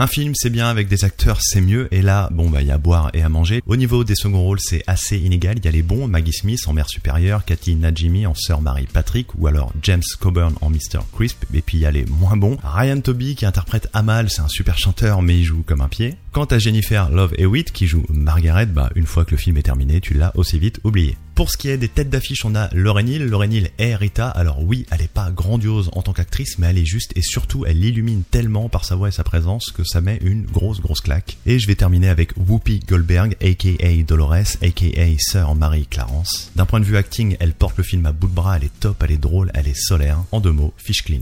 Un 0.00 0.06
film, 0.06 0.32
c'est 0.36 0.50
bien, 0.50 0.68
avec 0.68 0.86
des 0.86 1.04
acteurs, 1.04 1.40
c'est 1.40 1.60
mieux. 1.60 1.88
Et 1.92 2.02
là, 2.02 2.28
bon, 2.30 2.48
bah, 2.48 2.62
il 2.62 2.68
y 2.68 2.70
a 2.70 2.74
à 2.74 2.78
boire 2.78 3.10
et 3.14 3.22
à 3.22 3.28
manger. 3.28 3.62
Au 3.66 3.74
niveau 3.74 4.04
des 4.04 4.14
seconds 4.14 4.42
rôles, 4.42 4.60
c'est 4.60 4.84
assez 4.86 5.18
inégal. 5.18 5.56
Il 5.58 5.64
y 5.64 5.68
a 5.68 5.72
les 5.72 5.82
bons, 5.82 6.06
Maggie 6.06 6.32
Smith 6.32 6.60
en 6.68 6.72
mère 6.72 6.88
supérieure, 6.88 7.44
Cathy 7.44 7.74
Najimy 7.74 8.24
en 8.24 8.34
sœur 8.36 8.60
Marie 8.60 8.86
Patrick, 8.86 9.26
ou 9.36 9.48
alors 9.48 9.72
James 9.82 10.04
Coburn 10.20 10.54
en 10.60 10.70
Mr. 10.70 11.00
Crisp. 11.12 11.44
Et 11.52 11.62
puis 11.62 11.78
il 11.78 11.80
y 11.80 11.86
a 11.86 11.90
les 11.90 12.04
moins 12.04 12.36
bons. 12.36 12.58
Ryan 12.62 13.00
Toby 13.00 13.34
qui 13.34 13.44
interprète 13.44 13.88
Amal, 13.92 14.30
c'est 14.30 14.40
un 14.40 14.48
super 14.48 14.78
chanteur, 14.78 15.20
mais 15.20 15.36
il 15.36 15.44
joue 15.44 15.64
comme 15.66 15.80
un 15.80 15.88
pied. 15.88 16.14
Quant 16.30 16.44
à 16.44 16.60
Jennifer 16.60 17.10
Love 17.10 17.34
Hewitt 17.36 17.72
qui 17.72 17.88
joue 17.88 18.04
Margaret, 18.08 18.66
bah, 18.66 18.90
une 18.94 19.06
fois 19.06 19.24
que 19.24 19.32
le 19.32 19.36
film 19.36 19.56
est 19.56 19.62
terminé, 19.62 20.00
tu 20.00 20.14
l'as 20.14 20.30
aussi 20.36 20.60
vite 20.60 20.78
oublié. 20.84 21.16
Pour 21.38 21.52
ce 21.52 21.56
qui 21.56 21.68
est 21.68 21.78
des 21.78 21.88
têtes 21.88 22.10
d'affiche, 22.10 22.44
on 22.44 22.56
a 22.56 22.68
Lauren 22.74 23.06
Hill. 23.06 23.24
Lauren 23.26 23.48
est 23.52 23.94
Rita. 23.94 24.28
Alors 24.28 24.60
oui, 24.60 24.86
elle 24.90 25.02
est 25.02 25.06
pas 25.06 25.30
grandiose 25.30 25.88
en 25.92 26.02
tant 26.02 26.12
qu'actrice, 26.12 26.58
mais 26.58 26.66
elle 26.66 26.78
est 26.78 26.84
juste 26.84 27.12
et 27.14 27.22
surtout, 27.22 27.64
elle 27.64 27.84
illumine 27.84 28.24
tellement 28.28 28.68
par 28.68 28.84
sa 28.84 28.96
voix 28.96 29.06
et 29.06 29.12
sa 29.12 29.22
présence 29.22 29.66
que 29.66 29.84
ça 29.84 30.00
met 30.00 30.18
une 30.24 30.46
grosse 30.46 30.80
grosse 30.80 31.00
claque. 31.00 31.36
Et 31.46 31.60
je 31.60 31.68
vais 31.68 31.76
terminer 31.76 32.08
avec 32.08 32.32
Whoopi 32.36 32.80
Goldberg, 32.80 33.36
aka 33.40 34.02
Dolores, 34.02 34.56
aka 34.62 35.16
Sœur 35.20 35.54
Marie 35.54 35.86
Clarence. 35.86 36.50
D'un 36.56 36.66
point 36.66 36.80
de 36.80 36.84
vue 36.84 36.96
acting, 36.96 37.36
elle 37.38 37.52
porte 37.52 37.78
le 37.78 37.84
film 37.84 38.04
à 38.06 38.10
bout 38.10 38.26
de 38.26 38.34
bras. 38.34 38.56
Elle 38.56 38.64
est 38.64 38.80
top, 38.80 39.00
elle 39.04 39.12
est 39.12 39.16
drôle, 39.16 39.52
elle 39.54 39.68
est 39.68 39.80
solaire. 39.80 40.18
En 40.32 40.40
deux 40.40 40.50
mots, 40.50 40.74
fiche 40.76 41.04
clean. 41.04 41.20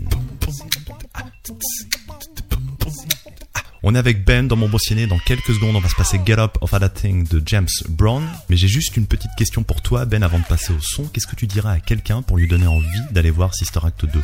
On 3.83 3.93
est 3.93 3.99
avec 3.99 4.25
Ben 4.25 4.47
dans 4.47 4.55
mon 4.55 4.67
beau 4.67 4.79
ciné. 4.79 5.05
Dans 5.07 5.19
quelques 5.19 5.53
secondes, 5.53 5.75
on 5.75 5.79
va 5.79 5.89
se 5.89 5.95
passer 5.95 6.19
Get 6.25 6.39
Up 6.39 6.57
of 6.61 6.71
That 6.71 6.89
Thing 6.89 7.27
de 7.27 7.41
James 7.45 7.67
Brown. 7.89 8.23
Mais 8.49 8.57
j'ai 8.57 8.67
juste 8.67 8.97
une 8.97 9.05
petite 9.05 9.31
question 9.37 9.63
pour 9.63 9.81
toi, 9.81 10.05
Ben, 10.05 10.23
avant 10.23 10.39
de 10.39 10.45
passer 10.45 10.73
au 10.73 10.79
son. 10.81 11.05
Qu'est-ce 11.05 11.27
que 11.27 11.35
tu 11.35 11.45
dirais 11.47 11.69
à 11.69 11.79
quelqu'un 11.79 12.21
pour 12.21 12.37
lui 12.37 12.47
donner 12.47 12.67
envie 12.67 12.87
d'aller 13.11 13.29
voir 13.31 13.53
Sister 13.53 13.79
Act 13.85 14.05
2 14.05 14.19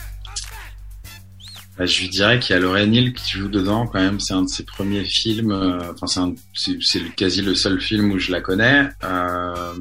Bah, 1.78 1.86
je 1.86 2.02
lui 2.02 2.10
dirais 2.10 2.40
qu'il 2.40 2.56
y 2.56 2.58
a 2.58 2.62
Lorraine 2.62 2.94
Hill 2.94 3.14
qui 3.14 3.32
joue 3.32 3.48
dedans 3.48 3.86
quand 3.86 4.00
même. 4.00 4.20
C'est 4.20 4.34
un 4.34 4.42
de 4.44 4.50
ses 4.50 4.64
premiers 4.64 5.06
films. 5.06 5.52
euh, 5.52 5.92
Enfin, 6.02 6.34
c'est 6.56 7.16
quasi 7.16 7.42
le 7.42 7.54
seul 7.54 7.80
film 7.80 8.12
où 8.12 8.18
je 8.20 8.32
la 8.32 8.42
connais. 8.42 8.90
Euh, 9.04 9.74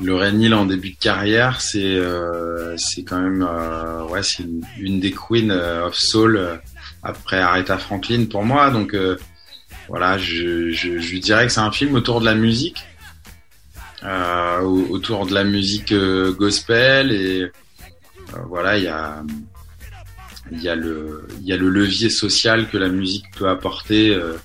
Hill 0.00 0.54
en 0.54 0.66
début 0.66 0.90
de 0.90 0.98
carrière, 0.98 1.60
c'est 1.60 1.78
euh, 1.82 2.76
quand 3.06 3.20
même 3.20 3.46
euh, 3.48 4.22
une, 4.40 4.60
une 4.78 5.00
des 5.00 5.12
queens 5.12 5.50
of 5.86 5.94
soul 5.94 6.60
après 7.04 7.38
Aretha 7.40 7.78
Franklin 7.78 8.26
pour 8.30 8.44
moi. 8.44 8.70
Donc 8.70 8.94
euh, 8.94 9.16
voilà, 9.88 10.16
je, 10.18 10.70
je, 10.70 10.98
je 10.98 11.10
lui 11.10 11.20
dirais 11.20 11.46
que 11.46 11.52
c'est 11.52 11.60
un 11.60 11.72
film 11.72 11.94
autour 11.94 12.20
de 12.20 12.24
la 12.24 12.34
musique, 12.34 12.84
euh, 14.02 14.60
au- 14.60 14.86
autour 14.90 15.26
de 15.26 15.34
la 15.34 15.44
musique 15.44 15.92
euh, 15.92 16.32
gospel 16.32 17.12
et 17.12 17.50
voilà, 18.48 18.78
il 18.78 18.84
y 18.84 18.88
a 18.88 19.22
il 20.50 20.62
y 20.62 20.68
a 20.68 20.74
le 20.74 21.26
il 21.40 21.46
y 21.46 21.52
a 21.52 21.56
le 21.56 21.68
levier 21.70 22.10
social 22.10 22.68
que 22.68 22.76
la 22.76 22.88
musique 22.88 23.24
peut 23.36 23.48
apporter 23.48 24.14
euh, 24.14 24.36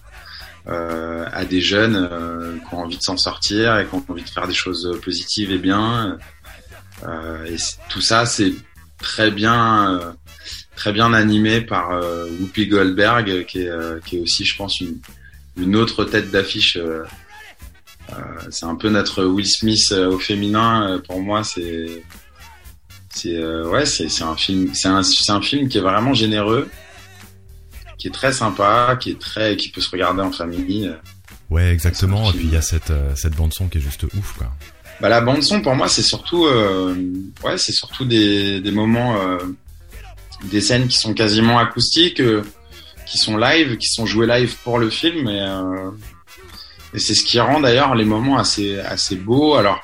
euh, 0.68 1.26
à 1.32 1.44
des 1.46 1.62
jeunes 1.62 2.08
euh, 2.12 2.58
qui 2.60 2.74
ont 2.76 2.80
envie 2.84 2.98
de 2.98 3.02
s'en 3.04 3.18
sortir 3.18 3.78
et 3.80 3.86
qui 3.86 3.96
ont 3.96 4.06
envie 4.08 4.24
de 4.24 4.30
faire 4.30 4.48
des 4.48 4.54
choses 4.54 4.98
positives 5.04 5.52
et 5.52 5.58
bien 5.58 6.18
et 7.48 7.56
tout 7.90 8.02
ça 8.02 8.26
c'est 8.26 8.54
très 8.98 9.32
bien 9.32 10.14
très 10.80 10.94
bien 10.94 11.14
animé 11.14 11.60
par 11.60 11.92
euh, 11.92 12.30
Whoopi 12.40 12.68
Goldberg 12.68 13.46
qui 13.46 13.64
est 13.64 13.68
euh, 13.70 14.00
qui 14.06 14.16
est 14.16 14.20
aussi 14.22 14.46
je 14.46 14.56
pense 14.56 14.80
une 14.80 14.98
une 15.58 15.76
autre 15.76 16.06
tête 16.06 16.32
d'affiche 16.32 16.78
euh, 16.78 17.04
euh, 18.14 18.16
c'est 18.50 18.66
un 18.66 18.76
peu 18.76 18.90
notre 18.90 19.26
Will 19.26 19.46
Smith 19.46 19.92
euh, 19.92 20.10
au 20.10 20.20
féminin 20.20 20.90
euh, 20.90 21.00
pour 21.00 21.20
moi 21.22 21.44
c'est 21.44 22.02
c'est 23.14 23.36
euh, 23.36 23.68
ouais 23.68 23.86
c'est 23.86 24.24
un 24.24 24.38
film 24.38 24.74
c'est 24.74 24.88
un 24.88 25.02
un 25.30 25.42
film 25.42 25.68
qui 25.68 25.78
est 25.80 25.82
vraiment 25.82 26.14
généreux 26.14 26.70
qui 27.98 28.08
est 28.08 28.12
très 28.14 28.32
sympa 28.32 28.98
qui 29.02 29.10
est 29.12 29.20
très 29.20 29.58
qui 29.58 29.68
peut 29.72 29.82
se 29.82 29.90
regarder 29.90 30.22
en 30.22 30.32
famille 30.32 30.94
Ouais, 31.50 31.72
exactement. 31.74 32.30
Et 32.30 32.34
puis 32.34 32.46
il 32.46 32.54
y 32.54 32.58
a 32.58 32.62
cette, 32.62 32.94
cette 33.16 33.36
bande 33.36 33.54
son 33.56 33.68
qui 33.70 33.80
est 33.80 33.82
juste 33.82 34.04
ouf, 34.04 34.34
quoi. 34.38 34.52
bah 35.02 35.10
la 35.10 35.20
bande 35.20 35.42
son 35.42 35.62
pour 35.62 35.76
moi 35.76 35.88
c'est 35.90 36.04
surtout 36.04 36.46
euh, 36.46 36.96
ouais 37.44 37.58
c'est 37.58 37.72
surtout 37.72 38.06
des 38.06 38.62
des 38.62 38.72
moments 38.72 39.20
euh, 39.20 39.38
des 40.46 40.62
scènes 40.62 40.88
qui 40.88 40.98
sont 40.98 41.14
quasiment 41.14 41.60
acoustiques 41.60 42.20
euh, 42.22 42.44
qui 43.06 43.18
sont 43.18 43.38
live 43.38 43.78
qui 43.78 43.88
sont 43.88 44.06
jouées 44.06 44.28
live 44.28 44.56
pour 44.64 44.78
le 44.80 44.90
film 44.90 45.28
et 45.28 45.42
euh, 45.42 45.90
et 46.94 47.00
c'est 47.00 47.14
ce 47.16 47.24
qui 47.24 47.40
rend 47.40 47.60
d'ailleurs 47.60 47.94
les 47.96 48.06
moments 48.06 48.38
assez 48.38 48.80
assez 48.80 49.16
beaux 49.16 49.56
alors 49.56 49.80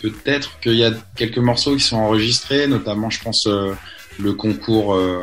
peut-être 0.00 0.58
qu'il 0.60 0.74
y 0.76 0.84
a 0.84 0.92
quelques 1.16 1.38
morceaux 1.38 1.74
qui 1.74 1.82
sont 1.82 1.96
enregistrés 1.96 2.66
notamment 2.68 3.10
je 3.10 3.20
pense 3.22 3.46
euh, 3.46 3.72
le 4.20 4.32
concours 4.32 4.94
euh, 4.94 5.20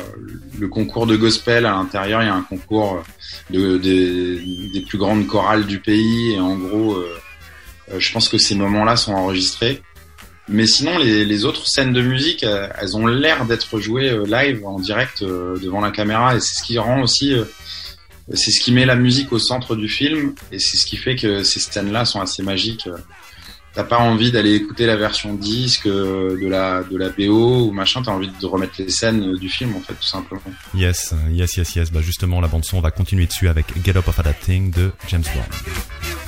le 0.58 0.68
concours 0.68 1.06
de 1.06 1.16
gospel 1.16 1.66
à 1.66 1.70
l'intérieur 1.72 2.22
il 2.22 2.26
y 2.26 2.28
a 2.30 2.34
un 2.34 2.42
concours 2.42 3.02
de, 3.50 3.76
des- 3.78 4.40
des 4.72 4.80
plus 4.82 4.98
grandes 4.98 5.26
chorales 5.26 5.66
du 5.66 5.80
pays 5.80 6.32
et 6.32 6.40
en 6.40 6.56
gros 6.56 6.94
euh, 6.96 7.16
euh, 7.92 8.00
je 8.00 8.12
pense 8.12 8.28
que 8.28 8.38
ces 8.38 8.54
moments-là 8.56 8.96
sont 8.96 9.12
enregistrés. 9.12 9.80
Mais 10.48 10.66
sinon, 10.66 10.98
les, 10.98 11.44
autres 11.44 11.66
scènes 11.66 11.92
de 11.92 12.02
musique, 12.02 12.44
euh, 12.44 12.68
elles 12.80 12.96
ont 12.96 13.06
l'air 13.06 13.46
d'être 13.46 13.80
jouées 13.80 14.10
euh, 14.10 14.24
live, 14.26 14.64
en 14.64 14.78
direct, 14.78 15.22
euh, 15.22 15.58
devant 15.58 15.80
la 15.80 15.90
caméra. 15.90 16.36
Et 16.36 16.40
c'est 16.40 16.60
ce 16.60 16.62
qui 16.62 16.78
rend 16.78 17.02
aussi... 17.02 17.34
c'est 18.32 18.50
ce 18.50 18.60
qui 18.60 18.72
met 18.72 18.86
la 18.86 18.96
musique 18.96 19.32
au 19.32 19.38
centre 19.38 19.74
du 19.74 19.88
film. 19.88 20.34
Et 20.52 20.58
c'est 20.60 20.76
ce 20.76 20.86
qui 20.86 20.96
fait 20.96 21.16
que 21.16 21.42
ces 21.42 21.58
scènes-là 21.58 22.04
sont 22.04 22.20
assez 22.20 22.44
magiques. 22.44 22.88
T'as 23.74 23.84
pas 23.84 23.98
envie 23.98 24.30
d'aller 24.30 24.54
écouter 24.54 24.86
la 24.86 24.96
version 24.96 25.34
disque 25.34 25.86
de 25.86 26.48
la, 26.48 26.82
de 26.84 26.96
la 26.96 27.10
BO 27.10 27.66
ou 27.66 27.72
machin. 27.72 28.02
T'as 28.02 28.12
envie 28.12 28.30
de 28.40 28.46
remettre 28.46 28.74
les 28.78 28.88
scènes 28.88 29.34
du 29.34 29.48
film, 29.48 29.74
en 29.74 29.80
fait, 29.80 29.94
tout 29.94 30.06
simplement. 30.06 30.40
Yes, 30.74 31.12
yes, 31.30 31.56
yes, 31.56 31.74
yes. 31.74 31.90
Bah 31.90 32.00
justement, 32.02 32.40
la 32.40 32.48
bande 32.48 32.64
son, 32.64 32.78
on 32.78 32.80
va 32.80 32.92
continuer 32.92 33.26
dessus 33.26 33.48
avec 33.48 33.66
Get 33.84 33.96
Up 33.96 34.08
of 34.08 34.16
That 34.16 34.32
Thing 34.44 34.70
de 34.70 34.92
James 35.08 35.24
Brown. 35.34 36.25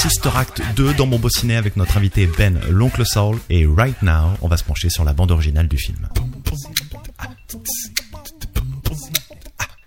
Sister 0.00 0.30
Act 0.34 0.62
2 0.76 0.94
dans 0.94 1.04
mon 1.04 1.18
beau 1.18 1.28
avec 1.50 1.76
notre 1.76 1.98
invité 1.98 2.26
Ben 2.26 2.58
l'oncle 2.70 3.04
Soul. 3.04 3.36
Et 3.50 3.66
right 3.66 4.00
now, 4.00 4.30
on 4.40 4.48
va 4.48 4.56
se 4.56 4.64
pencher 4.64 4.88
sur 4.88 5.04
la 5.04 5.12
bande 5.12 5.30
originale 5.30 5.68
du 5.68 5.76
film. 5.76 6.08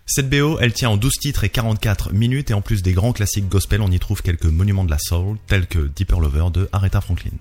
Cette 0.05 0.29
BO, 0.29 0.60
elle 0.60 0.72
tient 0.72 0.91
en 0.91 0.98
12 0.98 1.13
titres 1.13 1.43
et 1.46 1.50
44 1.50 2.13
minutes 2.13 2.51
et 2.51 2.53
en 2.53 2.62
plus 2.62 2.84
des 2.84 2.93
grands 2.93 3.12
classiques 3.12 3.50
gospel, 3.50 3.82
on 3.82 3.89
y 3.89 3.98
trouve 3.98 4.22
quelques 4.22 4.46
monuments 4.46 4.84
de 4.84 4.91
la 4.91 5.00
soul 5.00 5.39
tels 5.48 5.65
que 5.65 5.79
Deeper 5.79 6.20
Lover 6.20 6.51
de 6.53 6.70
Aretha 6.72 7.01
Franklin. 7.01 7.32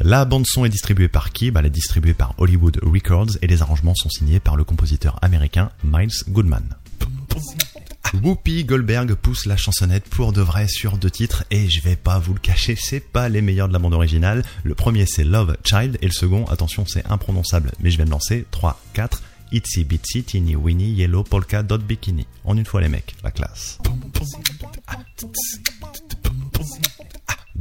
La 0.00 0.24
bande 0.24 0.46
son 0.48 0.64
est 0.64 0.68
distribuée 0.68 1.06
par 1.06 1.30
qui 1.30 1.52
bah, 1.52 1.60
Elle 1.60 1.66
est 1.66 1.70
distribuée 1.70 2.14
par 2.14 2.34
Hollywood 2.38 2.80
Records 2.82 3.36
et 3.40 3.46
les 3.46 3.62
arrangements 3.62 3.94
sont 3.94 4.10
signés 4.10 4.40
par 4.40 4.56
le 4.56 4.64
compositeur 4.64 5.16
américain 5.22 5.70
Miles 5.84 6.10
Goodman. 6.28 6.74
Whoopi 8.14 8.64
Goldberg 8.64 9.14
pousse 9.14 9.46
la 9.46 9.56
chansonnette 9.56 10.04
pour 10.04 10.32
de 10.32 10.40
vrai 10.40 10.66
sur 10.66 10.96
deux 10.96 11.10
titres 11.10 11.44
et 11.50 11.70
je 11.70 11.80
vais 11.80 11.96
pas 11.96 12.18
vous 12.18 12.34
le 12.34 12.40
cacher, 12.40 12.76
c'est 12.76 13.00
pas 13.00 13.28
les 13.28 13.40
meilleurs 13.40 13.68
de 13.68 13.72
la 13.72 13.78
bande 13.78 13.94
originale. 13.94 14.44
Le 14.64 14.74
premier 14.74 15.06
c'est 15.06 15.24
Love 15.24 15.56
Child 15.64 15.98
et 16.02 16.06
le 16.06 16.12
second, 16.12 16.44
attention 16.46 16.84
c'est 16.86 17.06
imprononçable, 17.06 17.72
mais 17.80 17.90
je 17.90 17.98
vais 17.98 18.04
me 18.04 18.10
lancer. 18.10 18.46
3, 18.50 18.80
4, 18.94 19.22
Itsy 19.52 19.84
Bitsy 19.84 20.24
Teeny 20.24 20.56
Weeny 20.56 20.90
Yellow 20.90 21.22
Polka 21.22 21.62
Dot 21.62 21.82
Bikini. 21.82 22.26
En 22.44 22.56
une 22.56 22.66
fois 22.66 22.80
les 22.80 22.88
mecs, 22.88 23.14
la 23.22 23.30
classe. 23.30 23.78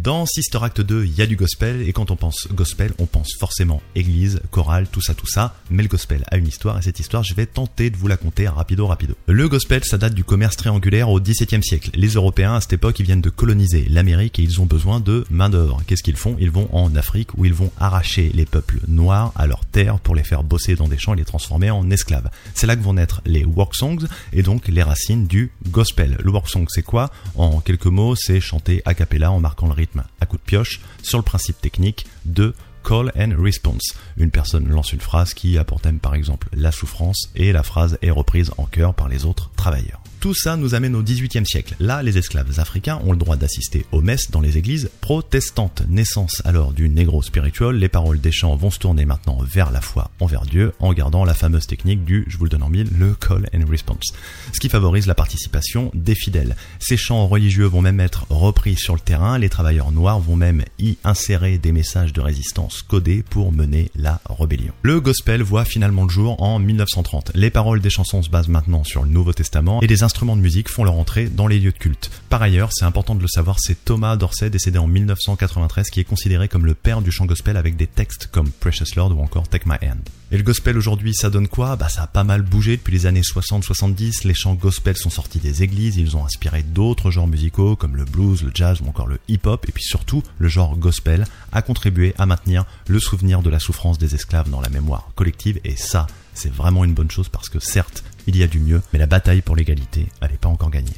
Dans 0.01 0.25
Sister 0.25 0.59
Act 0.62 0.79
2, 0.79 1.03
il 1.03 1.13
y 1.13 1.21
a 1.21 1.25
du 1.25 1.35
gospel, 1.35 1.81
et 1.81 1.91
quand 1.91 2.09
on 2.09 2.15
pense 2.15 2.47
gospel, 2.53 2.93
on 2.99 3.05
pense 3.05 3.33
forcément 3.38 3.81
église, 3.95 4.39
chorale, 4.49 4.88
tout 4.89 5.01
ça, 5.01 5.13
tout 5.13 5.27
ça, 5.27 5.57
mais 5.69 5.83
le 5.83 5.89
gospel 5.89 6.23
a 6.31 6.38
une 6.38 6.47
histoire, 6.47 6.77
et 6.77 6.81
cette 6.81 7.01
histoire, 7.01 7.21
je 7.23 7.33
vais 7.33 7.45
tenter 7.45 7.89
de 7.89 7.97
vous 7.97 8.07
la 8.07 8.15
conter 8.15 8.47
rapido 8.47 8.88
rapido. 8.88 9.15
Le 9.27 9.49
gospel, 9.49 9.83
ça 9.83 9.97
date 9.97 10.13
du 10.13 10.23
commerce 10.23 10.55
triangulaire 10.55 11.09
au 11.09 11.19
XVIIe 11.19 11.62
siècle. 11.62 11.89
Les 11.95 12.13
Européens, 12.13 12.53
à 12.53 12.62
cette 12.62 12.71
époque, 12.71 12.97
ils 13.01 13.05
viennent 13.05 13.19
de 13.19 13.29
coloniser 13.29 13.88
l'Amérique, 13.89 14.39
et 14.39 14.41
ils 14.41 14.62
ont 14.62 14.65
besoin 14.65 15.01
de 15.01 15.25
main 15.29 15.49
d'œuvre. 15.49 15.81
Qu'est-ce 15.85 16.03
qu'ils 16.03 16.15
font? 16.15 16.38
Ils 16.39 16.49
vont 16.49 16.69
en 16.73 16.95
Afrique, 16.95 17.38
où 17.38 17.43
ils 17.43 17.53
vont 17.53 17.73
arracher 17.77 18.31
les 18.33 18.45
peuples 18.45 18.79
noirs 18.88 19.33
à 19.35 19.47
leurs 19.47 19.65
terres 19.65 19.99
pour 19.99 20.15
les 20.15 20.23
faire 20.23 20.45
bosser 20.45 20.75
dans 20.75 20.88
des 20.88 20.97
champs 20.97 21.13
et 21.13 21.17
les 21.17 21.25
transformer 21.25 21.71
en 21.71 21.91
esclaves. 21.91 22.29
C'est 22.53 22.67
là 22.67 22.77
que 22.77 22.83
vont 22.83 22.93
naître 22.93 23.21
les 23.25 23.43
work 23.43 23.75
songs, 23.75 24.07
et 24.31 24.43
donc 24.43 24.69
les 24.69 24.81
racines 24.81 25.27
du 25.27 25.51
gospel. 25.67 26.15
Le 26.23 26.31
work 26.31 26.47
song, 26.47 26.67
c'est 26.69 26.83
quoi? 26.83 27.12
En 27.35 27.59
quelques 27.59 27.88
mots, 27.88 28.15
c'est 28.15 28.39
chanter 28.39 28.81
a 28.85 28.93
cappella 28.93 29.33
en 29.33 29.41
marquant 29.41 29.67
le 29.67 29.73
rythme 29.73 29.89
coup 30.29 30.37
de 30.37 30.41
pioche 30.41 30.79
sur 31.03 31.17
le 31.17 31.23
principe 31.23 31.59
technique 31.59 32.05
de 32.25 32.53
call 32.83 33.11
and 33.17 33.33
response. 33.37 33.95
Une 34.17 34.31
personne 34.31 34.69
lance 34.69 34.93
une 34.93 35.01
phrase 35.01 35.33
qui 35.33 35.57
a 35.57 35.63
pour 35.63 35.81
thème 35.81 35.99
par 35.99 36.15
exemple 36.15 36.47
la 36.53 36.71
souffrance 36.71 37.29
et 37.35 37.51
la 37.51 37.63
phrase 37.63 37.97
est 38.01 38.11
reprise 38.11 38.51
en 38.57 38.65
chœur 38.65 38.93
par 38.93 39.09
les 39.09 39.25
autres 39.25 39.51
travailleurs. 39.57 40.01
Tout 40.19 40.34
ça 40.34 40.58
nous 40.58 40.75
amène 40.75 40.97
au 40.97 41.01
XVIIIe 41.01 41.45
siècle. 41.45 41.77
Là, 41.79 42.03
les 42.03 42.17
esclaves 42.17 42.60
africains 42.60 42.99
ont 43.05 43.13
le 43.13 43.17
droit 43.17 43.38
d'assister 43.38 43.86
aux 43.93 44.01
messes 44.01 44.32
dans 44.32 44.41
les 44.41 44.58
églises 44.58 44.89
protestantes. 44.99 45.84
Naissance 45.88 46.41
alors 46.43 46.73
du 46.73 46.89
négro 46.89 47.21
spiritual, 47.21 47.77
les 47.77 47.88
paroles 47.88 48.19
des 48.19 48.34
chants 48.34 48.58
vont 48.58 48.69
se 48.69 48.79
tourner 48.79 49.05
maintenant 49.05 49.38
vers 49.41 49.71
la 49.71 49.79
foi 49.79 50.12
envers 50.19 50.41
Dieu 50.41 50.73
en 50.79 50.91
gardant 50.91 51.23
la 51.23 51.34
fameuse 51.34 51.67
technique 51.67 52.03
du, 52.03 52.25
je 52.27 52.38
vous 52.38 52.43
le 52.43 52.49
donne 52.49 52.63
en 52.63 52.69
mille, 52.69 52.89
le 52.97 53.15
call 53.15 53.49
and 53.55 53.65
response. 53.69 54.13
Ce 54.51 54.60
qui 54.60 54.67
favorise 54.67 55.08
la 55.08 55.15
participation 55.15 55.89
des 55.93 56.15
fidèles. 56.15 56.58
Ces 56.79 56.97
chants 56.97 57.25
religieux 57.25 57.65
vont 57.65 57.82
même 57.82 58.01
être 58.01 58.25
repris 58.29 58.75
sur 58.75 58.95
le 58.95 58.99
terrain, 58.99 59.38
les 59.38 59.47
travailleurs 59.47 59.93
noirs 59.93 60.19
vont 60.19 60.36
même 60.36 60.65
y 60.79 60.97
insérer 61.05 61.60
des 61.60 61.71
messages 61.71 62.12
de 62.12 62.19
résistance 62.19 62.82
codés 62.82 63.23
pour 63.29 63.53
mener 63.53 63.89
la 63.95 64.19
rébellion. 64.29 64.73
Le 64.82 64.99
gospel 64.99 65.43
voit 65.43 65.63
finalement 65.63 66.03
le 66.03 66.10
jour 66.10 66.41
en 66.43 66.60
1930. 66.60 67.32
Les 67.36 67.51
paroles 67.51 67.79
des 67.79 67.89
chansons 67.89 68.21
se 68.21 68.29
basent 68.29 68.49
maintenant 68.49 68.84
sur 68.84 69.03
le 69.03 69.10
Nouveau 69.10 69.32
Testament 69.32 69.82
et 69.82 69.88
les 69.88 70.03
instruments 70.10 70.36
de 70.36 70.41
musique 70.41 70.69
font 70.69 70.84
leur 70.84 70.95
entrée 70.95 71.28
dans 71.30 71.45
les 71.45 71.60
lieux 71.60 71.72
de 71.72 71.78
culte. 71.78 72.10
Par 72.30 72.41
ailleurs, 72.41 72.72
c'est 72.74 72.84
important 72.84 73.13
de 73.13 73.22
le 73.22 73.28
savoir, 73.28 73.58
c'est 73.60 73.86
Thomas 73.86 74.15
Dorsey, 74.15 74.50
décédé 74.50 74.80
en 74.80 74.88
1993, 74.88 75.91
qui 75.91 76.00
est 76.00 76.04
considéré 76.04 76.48
comme 76.48 76.65
le 76.65 76.74
père 76.74 77.04
du 77.04 77.12
chant 77.12 77.28
gospel 77.28 77.58
avec 77.58 77.76
des 77.76 77.86
textes 77.86 78.26
comme 78.26 78.50
Precious 78.50 78.95
Lord 78.95 79.15
ou 79.15 79.22
encore 79.22 79.48
Take 79.48 79.69
My 79.69 79.76
Hand. 79.88 80.00
Et 80.32 80.38
le 80.38 80.41
gospel 80.41 80.80
aujourd'hui, 80.80 81.13
ça 81.13 81.30
donne 81.30 81.48
quoi? 81.48 81.76
Bah 81.76 81.89
ça 81.89 82.02
a 82.04 82.08
pas 82.08 82.24
mal 82.24 82.41
bougé 82.41 82.78
depuis 82.78 82.91
les 82.91 83.06
années 83.06 83.22
60-70, 83.22 84.26
les 84.26 84.34
chants 84.34 84.56
gospel 84.56 84.98
sont 84.98 85.12
sortis 85.12 85.38
des 85.38 85.62
églises, 85.62 85.98
ils 85.98 86.17
ont 86.17 86.26
inspiré 86.26 86.63
d'autres 86.63 87.12
genres 87.12 87.28
musicaux 87.28 87.76
comme 87.76 87.95
le 87.95 88.06
blues, 88.06 88.41
le 88.41 88.52
jazz 88.52 88.82
ou 88.82 88.89
encore 88.89 89.08
le 89.08 89.19
hip-hop, 89.28 89.69
et 89.69 89.72
puis 89.72 89.84
surtout, 89.84 90.24
le 90.39 90.48
genre 90.48 90.76
gospel 90.76 91.26
a 91.52 91.62
contribué 91.62 92.15
à 92.17 92.26
maintenir 92.26 92.65
le 92.88 93.00
souvenir 93.00 93.43
de 93.43 93.52
la 93.52 93.60
souffrance 93.60 94.00
des 94.00 94.15
esclaves 94.15 94.50
dans 94.50 94.62
la 94.62 94.69
mémoire 94.69 95.12
collective, 95.13 95.60
et 95.63 95.76
ça, 95.76 96.08
c'est 96.39 96.54
vraiment 96.54 96.86
une 96.86 96.93
bonne 96.93 97.12
chose 97.12 97.28
parce 97.28 97.49
que 97.49 97.60
certes, 97.60 98.04
il 98.25 98.38
y 98.38 98.43
a 98.43 98.47
du 98.47 98.60
mieux, 98.60 98.82
mais 98.93 98.99
la 98.99 99.08
bataille 99.08 99.41
pour 99.41 99.56
l'égalité, 99.56 100.06
elle 100.21 100.32
n'est 100.32 100.38
pas 100.38 100.49
encore 100.49 100.69
gagnée. 100.69 100.93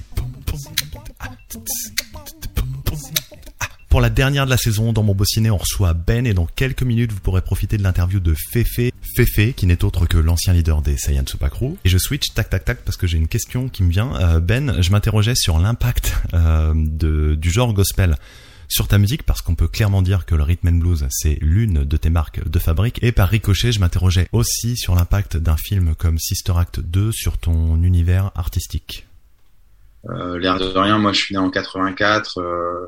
Pour 3.89 3.99
la 3.99 4.10
dernière 4.10 4.45
de 4.45 4.51
la 4.51 4.58
saison, 4.58 4.93
dans 4.93 5.04
mon 5.04 5.17
ciné, 5.25 5.49
on 5.49 5.58
reçoit 5.58 5.93
Ben 5.93 6.25
et 6.25 6.34
dans 6.34 6.45
quelques 6.45 6.84
minutes, 6.84 7.12
vous 7.12 7.19
pourrez 7.19 7.41
profiter 7.41 7.77
de 7.77 7.84
l'interview 7.84 8.19
de 8.19 8.34
Fefe. 8.54 8.91
Fefe, 9.17 9.54
qui 9.54 9.65
n'est 9.65 9.84
autre 9.84 10.06
que 10.06 10.17
l'ancien 10.17 10.54
leader 10.54 10.82
des 10.82 10.95
Saiyan 10.95 11.25
Crew. 11.25 11.75
Et 11.84 11.89
je 11.89 11.97
switch 11.97 12.34
tac 12.34 12.49
tac 12.49 12.63
tac 12.63 12.77
parce 12.86 12.95
que 12.95 13.06
j'ai 13.06 13.17
une 13.17 13.27
question 13.27 13.67
qui 13.67 13.84
me 13.84 13.89
vient. 13.89 14.15
Euh, 14.15 14.39
ben, 14.39 14.82
je 14.82 14.91
m'interrogeais 14.91 15.36
sur 15.36 15.60
l'impact 15.60 16.15
euh, 16.34 16.73
du 17.36 17.51
genre 17.51 17.73
gospel 17.73 18.15
sur 18.71 18.88
ta 18.88 18.97
musique 18.97 19.23
parce 19.23 19.41
qu'on 19.41 19.55
peut 19.55 19.67
clairement 19.67 20.01
dire 20.01 20.25
que 20.25 20.34
le 20.34 20.43
rhythm 20.43 20.69
and 20.69 20.77
blues 20.79 21.05
c'est 21.10 21.38
l'une 21.41 21.84
de 21.84 21.97
tes 21.97 22.10
marques 22.10 22.47
de 22.47 22.57
fabrique 22.60 23.03
et 23.03 23.12
par 23.12 23.29
ricochet 23.29 23.71
je 23.71 23.79
m'interrogeais 23.79 24.27
aussi 24.31 24.77
sur 24.77 24.95
l'impact 24.95 25.36
d'un 25.38 25.57
film 25.57 25.93
comme 25.95 26.17
Sister 26.17 26.53
Act 26.57 26.79
2 26.79 27.12
sur 27.12 27.38
ton 27.38 27.81
univers 27.84 28.31
artistique. 28.36 29.05
Euh, 30.10 30.39
L'air 30.39 30.57
de 30.57 30.65
rien, 30.65 30.97
moi 30.97 31.12
je 31.13 31.19
suis 31.19 31.36
né 31.36 31.39
en 31.39 31.49
84. 31.51 32.39
euh, 32.39 32.88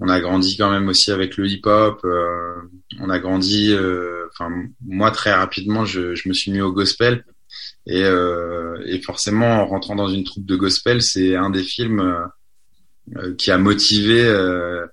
on 0.00 0.08
a 0.08 0.20
grandi 0.20 0.56
quand 0.56 0.70
même 0.70 0.88
aussi 0.88 1.10
avec 1.10 1.36
le 1.36 1.46
hip-hop. 1.46 2.00
euh, 2.04 2.54
on 3.00 3.10
a 3.10 3.18
grandi. 3.18 3.72
euh, 3.72 4.12
Enfin, 4.38 4.50
moi 4.86 5.10
très 5.10 5.32
rapidement, 5.32 5.84
je, 5.86 6.14
je 6.14 6.28
me 6.28 6.34
suis 6.34 6.50
mis 6.50 6.60
au 6.60 6.70
gospel. 6.72 7.24
Et, 7.86 8.02
euh, 8.04 8.82
et 8.86 9.00
forcément, 9.00 9.62
en 9.62 9.66
rentrant 9.66 9.94
dans 9.96 10.08
une 10.08 10.24
troupe 10.24 10.44
de 10.44 10.56
gospel, 10.56 11.00
c'est 11.00 11.36
un 11.36 11.48
des 11.50 11.62
films 11.62 12.00
euh, 13.16 13.34
qui 13.36 13.50
a 13.50 13.56
motivé 13.58 14.24
euh, 14.24 14.84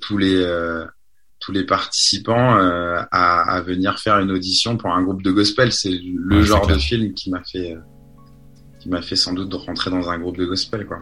tous 0.00 0.18
les 0.18 0.36
euh, 0.36 0.84
tous 1.40 1.52
les 1.52 1.64
participants 1.64 2.56
euh, 2.58 3.00
à, 3.12 3.42
à 3.54 3.60
venir 3.62 3.98
faire 3.98 4.18
une 4.18 4.30
audition 4.30 4.76
pour 4.76 4.90
un 4.90 5.02
groupe 5.02 5.22
de 5.22 5.30
gospel. 5.30 5.72
C'est 5.72 5.90
le 5.90 6.38
Ouais, 6.38 6.44
genre 6.44 6.66
de 6.66 6.74
film 6.74 7.14
qui 7.14 7.30
m'a 7.30 7.42
fait 7.44 7.74
euh, 7.74 7.80
qui 8.80 8.88
m'a 8.88 9.02
fait 9.02 9.16
sans 9.16 9.32
doute 9.34 9.52
rentrer 9.54 9.90
dans 9.90 10.08
un 10.08 10.18
groupe 10.18 10.36
de 10.36 10.44
gospel, 10.46 10.86
quoi. 10.86 10.98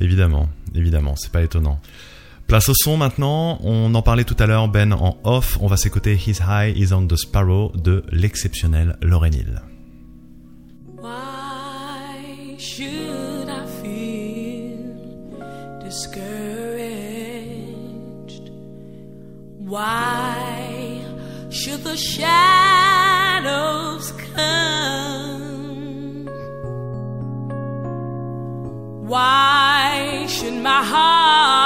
Évidemment, 0.00 0.48
évidemment, 0.74 1.16
c'est 1.16 1.32
pas 1.32 1.42
étonnant. 1.42 1.80
Place 2.46 2.68
au 2.68 2.74
son 2.76 2.96
maintenant, 2.96 3.58
on 3.62 3.92
en 3.94 4.02
parlait 4.02 4.24
tout 4.24 4.36
à 4.38 4.46
l'heure, 4.46 4.68
Ben 4.68 4.92
en 4.92 5.18
off, 5.24 5.58
on 5.60 5.66
va 5.66 5.76
s'écouter 5.76 6.14
His 6.14 6.38
High 6.48 6.76
is 6.76 6.92
on 6.92 7.06
the 7.08 7.16
Sparrow 7.16 7.72
de 7.74 8.04
l'exceptionnel 8.12 8.96
Lauryn 9.02 9.32
Hill. 9.32 9.62
Why 10.98 12.56
should 12.58 13.15
Why 19.66 21.02
should 21.50 21.82
the 21.82 21.96
shadows 21.96 22.22
come? 24.32 26.26
Why 29.08 30.26
should 30.28 30.54
my 30.62 30.84
heart 30.84 31.65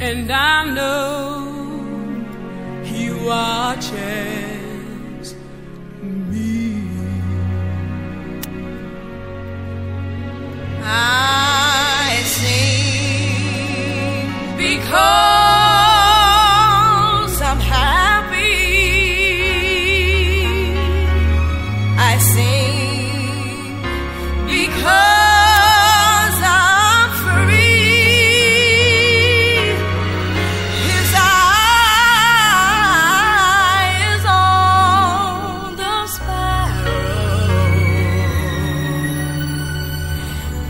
and 0.01 0.31
I 0.31 0.65
know. 0.73 1.14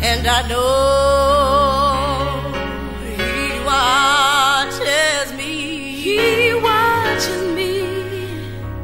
And 0.05 0.27
I 0.27 0.43
know 0.49 0.65
He 3.17 3.61
watches 3.65 5.33
me. 5.39 5.55
He 6.05 6.53
watches 6.67 7.45
me. 7.57 7.73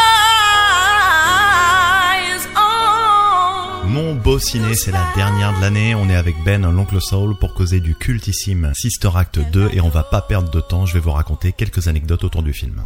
is 2.36 2.46
on. 2.58 3.88
Mon 3.88 4.16
beau 4.16 4.40
ciné, 4.40 4.76
c'est 4.76 4.92
la 4.92 5.06
dernière 5.16 5.56
de 5.56 5.62
l'année. 5.62 5.96
On 5.96 6.10
est 6.10 6.16
avec 6.16 6.36
Ben, 6.44 6.70
l'oncle 6.70 7.00
Soul, 7.02 7.36
pour 7.38 7.54
causer 7.54 7.80
du 7.80 7.96
cultissime 7.96 8.74
Sister 8.76 9.12
Act 9.16 9.40
2 9.40 9.70
et 9.74 9.80
on 9.80 9.90
va 9.90 10.04
pas 10.04 10.22
perdre 10.22 10.52
de 10.52 10.60
temps. 10.60 10.86
Je 10.86 10.96
vais 10.96 11.00
vous 11.00 11.12
raconter 11.12 11.54
quelques 11.54 11.88
anecdotes 11.88 12.26
autour 12.26 12.44
du 12.44 12.54
film. 12.54 12.84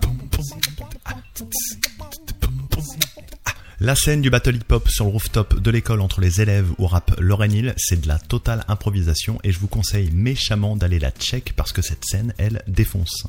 La 3.80 3.94
scène 3.94 4.22
du 4.22 4.32
battle 4.32 4.56
hip-hop 4.56 4.90
sur 4.90 5.06
le 5.06 5.12
rooftop 5.12 5.60
de 5.60 5.70
l'école 5.70 6.02
entre 6.02 6.20
les 6.20 6.42
élèves 6.42 6.72
où 6.80 6.88
rappe 6.88 7.14
Lauren 7.20 7.74
c'est 7.78 8.02
de 8.02 8.08
la 8.08 8.18
totale 8.18 8.66
improvisation 8.68 9.38
et 9.44 9.52
je 9.52 9.60
vous 9.60 9.68
conseille 9.68 10.10
méchamment 10.12 10.76
d'aller 10.76 10.98
la 10.98 11.12
check 11.12 11.54
parce 11.56 11.74
que 11.74 11.84
cette 11.84 12.04
scène, 12.04 12.34
elle, 12.40 12.64
défonce. 12.68 13.28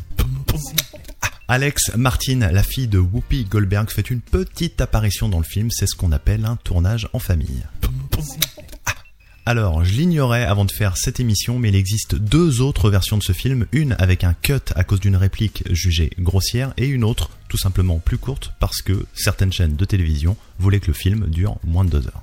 Alex 1.48 1.94
Martin, 1.96 2.50
la 2.50 2.62
fille 2.62 2.88
de 2.88 2.98
Whoopi 2.98 3.44
Goldberg, 3.44 3.90
fait 3.90 4.08
une 4.08 4.22
petite 4.22 4.80
apparition 4.80 5.28
dans 5.28 5.38
le 5.38 5.44
film, 5.44 5.70
c'est 5.70 5.86
ce 5.86 5.94
qu'on 5.94 6.12
appelle 6.12 6.46
un 6.46 6.56
tournage 6.56 7.10
en 7.12 7.18
famille. 7.18 7.64
Alors, 9.48 9.82
je 9.82 9.94
l'ignorais 9.94 10.44
avant 10.44 10.66
de 10.66 10.70
faire 10.70 10.98
cette 10.98 11.20
émission, 11.20 11.58
mais 11.58 11.70
il 11.70 11.74
existe 11.74 12.16
deux 12.16 12.60
autres 12.60 12.90
versions 12.90 13.16
de 13.16 13.22
ce 13.22 13.32
film, 13.32 13.64
une 13.72 13.96
avec 13.98 14.22
un 14.22 14.34
cut 14.34 14.60
à 14.74 14.84
cause 14.84 15.00
d'une 15.00 15.16
réplique 15.16 15.64
jugée 15.70 16.10
grossière, 16.18 16.74
et 16.76 16.86
une 16.86 17.02
autre 17.02 17.30
tout 17.48 17.56
simplement 17.56 17.98
plus 17.98 18.18
courte 18.18 18.52
parce 18.60 18.82
que 18.82 19.06
certaines 19.14 19.50
chaînes 19.50 19.74
de 19.74 19.84
télévision 19.86 20.36
voulaient 20.58 20.80
que 20.80 20.88
le 20.88 20.92
film 20.92 21.28
dure 21.30 21.56
moins 21.64 21.86
de 21.86 21.88
deux 21.88 22.06
heures. 22.08 22.22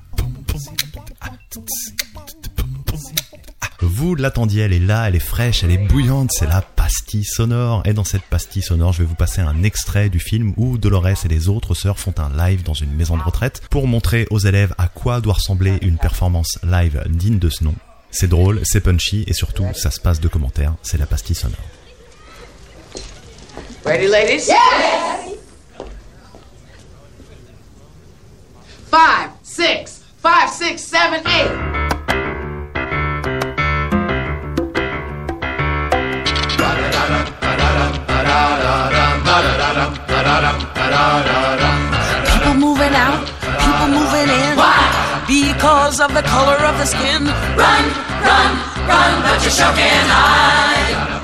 Vous 3.82 4.16
l'attendiez, 4.16 4.64
elle 4.64 4.74
est 4.74 4.80
là, 4.80 5.08
elle 5.08 5.16
est 5.16 5.20
fraîche, 5.20 5.64
elle 5.64 5.72
est 5.72 5.78
bouillante, 5.78 6.30
c'est 6.32 6.48
la 6.48 6.62
pastille 6.62 7.26
sonore. 7.26 7.82
Et 7.86 7.94
dans 7.94 8.04
cette 8.04 8.24
pastille 8.24 8.62
sonore, 8.62 8.94
je 8.94 9.00
vais 9.00 9.08
vous 9.08 9.16
passer 9.16 9.42
un 9.42 9.64
extrait 9.64 10.10
du 10.10 10.20
film 10.20 10.54
où 10.58 10.78
Dolores 10.78 11.26
et 11.26 11.28
les 11.28 11.50
autres 11.50 11.74
sœurs 11.74 12.00
font 12.00 12.14
un 12.18 12.30
live 12.36 12.64
dans 12.64 12.74
une 12.74 12.92
maison 12.94 13.18
de 13.18 13.24
retraite 13.24 13.62
pour 13.70 13.88
montrer 13.88 14.28
aux 14.32 14.40
élèves 14.40 14.74
à 14.78 14.88
quoi 14.88 15.20
doit 15.22 15.34
ressembler 15.34 15.78
une 15.82 15.98
performance 15.98 16.58
live 16.64 17.04
digne 17.10 17.40
de 17.40 17.50
ce 17.50 17.64
nom. 17.64 17.76
C'est 18.12 18.30
drôle, 18.30 18.62
c'est 18.64 18.82
punchy 18.82 19.26
et 19.28 19.34
surtout, 19.34 19.66
ça 19.74 19.92
se 19.92 20.00
passe 20.00 20.22
de 20.22 20.28
commentaires, 20.28 20.76
c'est 20.82 20.98
la 20.98 21.06
pastille 21.06 21.36
sonore. 21.36 21.58
Ready, 23.84 24.08
ladies? 24.08 24.48
Yes! 24.48 25.36
Five, 28.90 29.32
six, 29.44 30.02
five, 30.24 30.50
six, 30.50 30.80
seven, 30.80 31.22
eight. 31.28 31.85
People 42.34 42.56
moving 42.56 42.94
out, 42.94 43.26
people 43.64 43.90
moving 44.00 44.30
in. 44.30 44.58
Why? 44.58 45.24
Because 45.28 46.00
of 46.00 46.14
the 46.14 46.22
color 46.22 46.60
of 46.70 46.78
the 46.78 46.86
skin. 46.86 47.26
Run, 47.62 47.84
run, 48.30 48.52
run, 48.92 49.12
but 49.24 49.42
you're 49.42 49.52
sure 49.52 49.74
can 49.74 50.06
hide. 50.08 51.15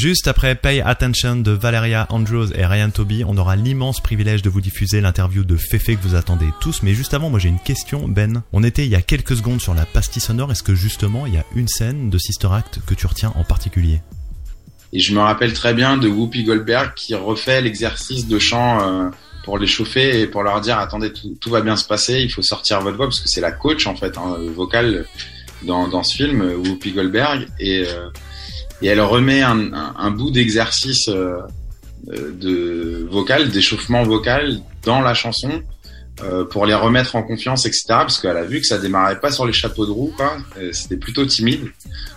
Juste 0.00 0.28
après 0.28 0.54
Pay 0.54 0.80
Attention 0.80 1.36
de 1.36 1.50
Valeria 1.50 2.06
Andrews 2.08 2.54
et 2.54 2.64
Ryan 2.64 2.88
Toby, 2.88 3.22
on 3.26 3.36
aura 3.36 3.54
l'immense 3.54 4.00
privilège 4.00 4.40
de 4.40 4.48
vous 4.48 4.62
diffuser 4.62 5.02
l'interview 5.02 5.44
de 5.44 5.58
Fefe 5.58 5.88
que 5.88 6.00
vous 6.00 6.14
attendez 6.14 6.46
tous. 6.58 6.82
Mais 6.82 6.94
juste 6.94 7.12
avant, 7.12 7.28
moi 7.28 7.38
j'ai 7.38 7.50
une 7.50 7.58
question, 7.58 8.08
Ben. 8.08 8.42
On 8.54 8.62
était 8.62 8.86
il 8.86 8.90
y 8.90 8.94
a 8.94 9.02
quelques 9.02 9.36
secondes 9.36 9.60
sur 9.60 9.74
la 9.74 9.84
pastille 9.84 10.22
sonore. 10.22 10.50
Est-ce 10.52 10.62
que 10.62 10.74
justement 10.74 11.26
il 11.26 11.34
y 11.34 11.36
a 11.36 11.44
une 11.54 11.68
scène 11.68 12.08
de 12.08 12.16
Sister 12.16 12.48
Act 12.50 12.78
que 12.86 12.94
tu 12.94 13.06
retiens 13.06 13.34
en 13.36 13.44
particulier? 13.44 14.00
Et 14.94 15.00
je 15.00 15.12
me 15.12 15.20
rappelle 15.20 15.52
très 15.52 15.74
bien 15.74 15.98
de 15.98 16.08
Whoopi 16.08 16.44
Goldberg 16.44 16.94
qui 16.94 17.14
refait 17.14 17.60
l'exercice 17.60 18.26
de 18.26 18.38
chant 18.38 18.80
euh, 18.80 19.10
pour 19.44 19.58
les 19.58 19.66
chauffer 19.66 20.22
et 20.22 20.26
pour 20.26 20.42
leur 20.42 20.62
dire 20.62 20.78
attendez 20.78 21.12
tout, 21.12 21.50
va 21.50 21.60
bien 21.60 21.76
se 21.76 21.84
passer, 21.84 22.22
il 22.22 22.32
faut 22.32 22.40
sortir 22.40 22.80
votre 22.80 22.96
voix 22.96 23.04
parce 23.04 23.20
que 23.20 23.28
c'est 23.28 23.42
la 23.42 23.52
coach 23.52 23.86
en 23.86 23.96
fait 23.96 24.16
hein, 24.16 24.38
vocale 24.56 25.04
dans, 25.64 26.02
ce 26.02 26.16
film 26.16 26.40
Whoopi 26.40 26.92
Goldberg 26.92 27.48
et 27.58 27.84
euh, 27.86 28.08
et 28.82 28.86
elle 28.88 29.00
remet 29.00 29.42
un, 29.42 29.72
un, 29.72 30.10
bout 30.10 30.30
d'exercice 30.30 31.08
euh, 31.08 31.38
euh, 32.12 32.32
de 32.32 33.06
vocal, 33.10 33.50
d'échauffement 33.50 34.02
vocal 34.02 34.60
dans 34.84 35.00
la 35.00 35.14
chanson 35.14 35.62
euh, 36.22 36.44
pour 36.44 36.66
les 36.66 36.74
remettre 36.74 37.16
en 37.16 37.22
confiance, 37.22 37.66
etc. 37.66 37.84
Parce 37.88 38.18
qu'elle 38.20 38.36
a 38.36 38.44
vu 38.44 38.60
que 38.60 38.66
ça 38.66 38.78
démarrait 38.78 39.20
pas 39.20 39.30
sur 39.30 39.46
les 39.46 39.52
chapeaux 39.52 39.86
de 39.86 39.90
roue. 39.90 40.14
Euh, 40.58 40.70
C'était 40.72 40.96
plutôt 40.96 41.24
timide 41.26 41.66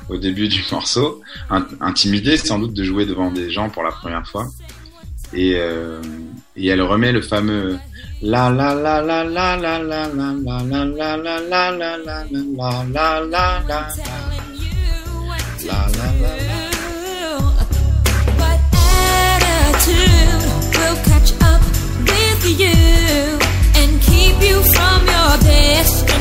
au 0.10 0.18
début 0.18 0.48
du 0.48 0.64
morceau, 0.72 1.22
In- 1.50 1.68
intimidée 1.82 2.38
sans 2.38 2.60
doute 2.60 2.74
de 2.74 2.84
jouer 2.84 3.06
devant 3.06 3.32
des 3.32 3.50
gens 3.52 3.70
pour 3.70 3.84
la 3.84 3.92
première 3.92 4.28
fois. 4.28 4.48
Et, 5.34 5.56
euh, 5.56 6.00
et 6.56 6.68
elle 6.68 6.82
remet 6.82 7.12
le 7.12 7.22
fameux 7.22 7.78
la 8.22 8.50
la 8.50 8.74
la 8.76 9.02
la 9.02 9.24
la 9.26 9.58
la 9.58 9.80
la 9.80 10.08
la 10.08 10.08
la 10.08 10.64
la 10.64 10.86
la 10.86 10.86
la 10.86 11.72
la 11.72 11.72
la 11.72 12.24
La, 15.66 15.88
la, 15.96 16.06
la, 16.22 16.38
la. 16.48 16.53
With 22.44 22.60
you 22.60 23.40
and 23.82 24.02
keep 24.02 24.42
you 24.42 24.62
from 24.74 25.06
your 25.08 25.38
destiny? 25.40 26.13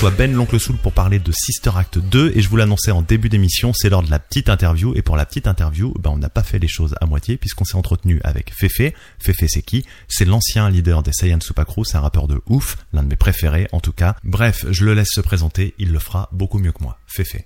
Reçoit 0.00 0.16
Ben 0.16 0.32
l'Oncle 0.32 0.58
Soul 0.58 0.78
pour 0.78 0.94
parler 0.94 1.18
de 1.18 1.30
Sister 1.30 1.72
Act 1.76 1.98
2 1.98 2.32
et 2.34 2.40
je 2.40 2.48
vous 2.48 2.56
l'annonçais 2.56 2.90
en 2.90 3.02
début 3.02 3.28
d'émission, 3.28 3.74
c'est 3.74 3.90
l'heure 3.90 4.02
de 4.02 4.10
la 4.10 4.18
petite 4.18 4.48
interview 4.48 4.94
et 4.96 5.02
pour 5.02 5.14
la 5.14 5.26
petite 5.26 5.46
interview, 5.46 5.92
ben, 6.00 6.08
on 6.08 6.16
n'a 6.16 6.30
pas 6.30 6.42
fait 6.42 6.58
les 6.58 6.68
choses 6.68 6.94
à 7.02 7.04
moitié 7.04 7.36
puisqu'on 7.36 7.66
s'est 7.66 7.76
entretenu 7.76 8.18
avec 8.24 8.50
Fefe. 8.54 8.94
Fefe 9.18 9.44
c'est 9.46 9.60
qui 9.60 9.84
C'est 10.08 10.24
l'ancien 10.24 10.70
leader 10.70 11.02
des 11.02 11.12
Saiyan 11.12 11.38
Crew, 11.38 11.84
c'est 11.84 11.98
un 11.98 12.00
rappeur 12.00 12.28
de 12.28 12.40
ouf, 12.48 12.78
l'un 12.94 13.02
de 13.02 13.08
mes 13.08 13.16
préférés 13.16 13.68
en 13.72 13.80
tout 13.80 13.92
cas. 13.92 14.16
Bref, 14.24 14.64
je 14.70 14.86
le 14.86 14.94
laisse 14.94 15.10
se 15.12 15.20
présenter, 15.20 15.74
il 15.78 15.92
le 15.92 15.98
fera 15.98 16.30
beaucoup 16.32 16.58
mieux 16.58 16.72
que 16.72 16.82
moi. 16.82 16.98
Fefe. 17.06 17.36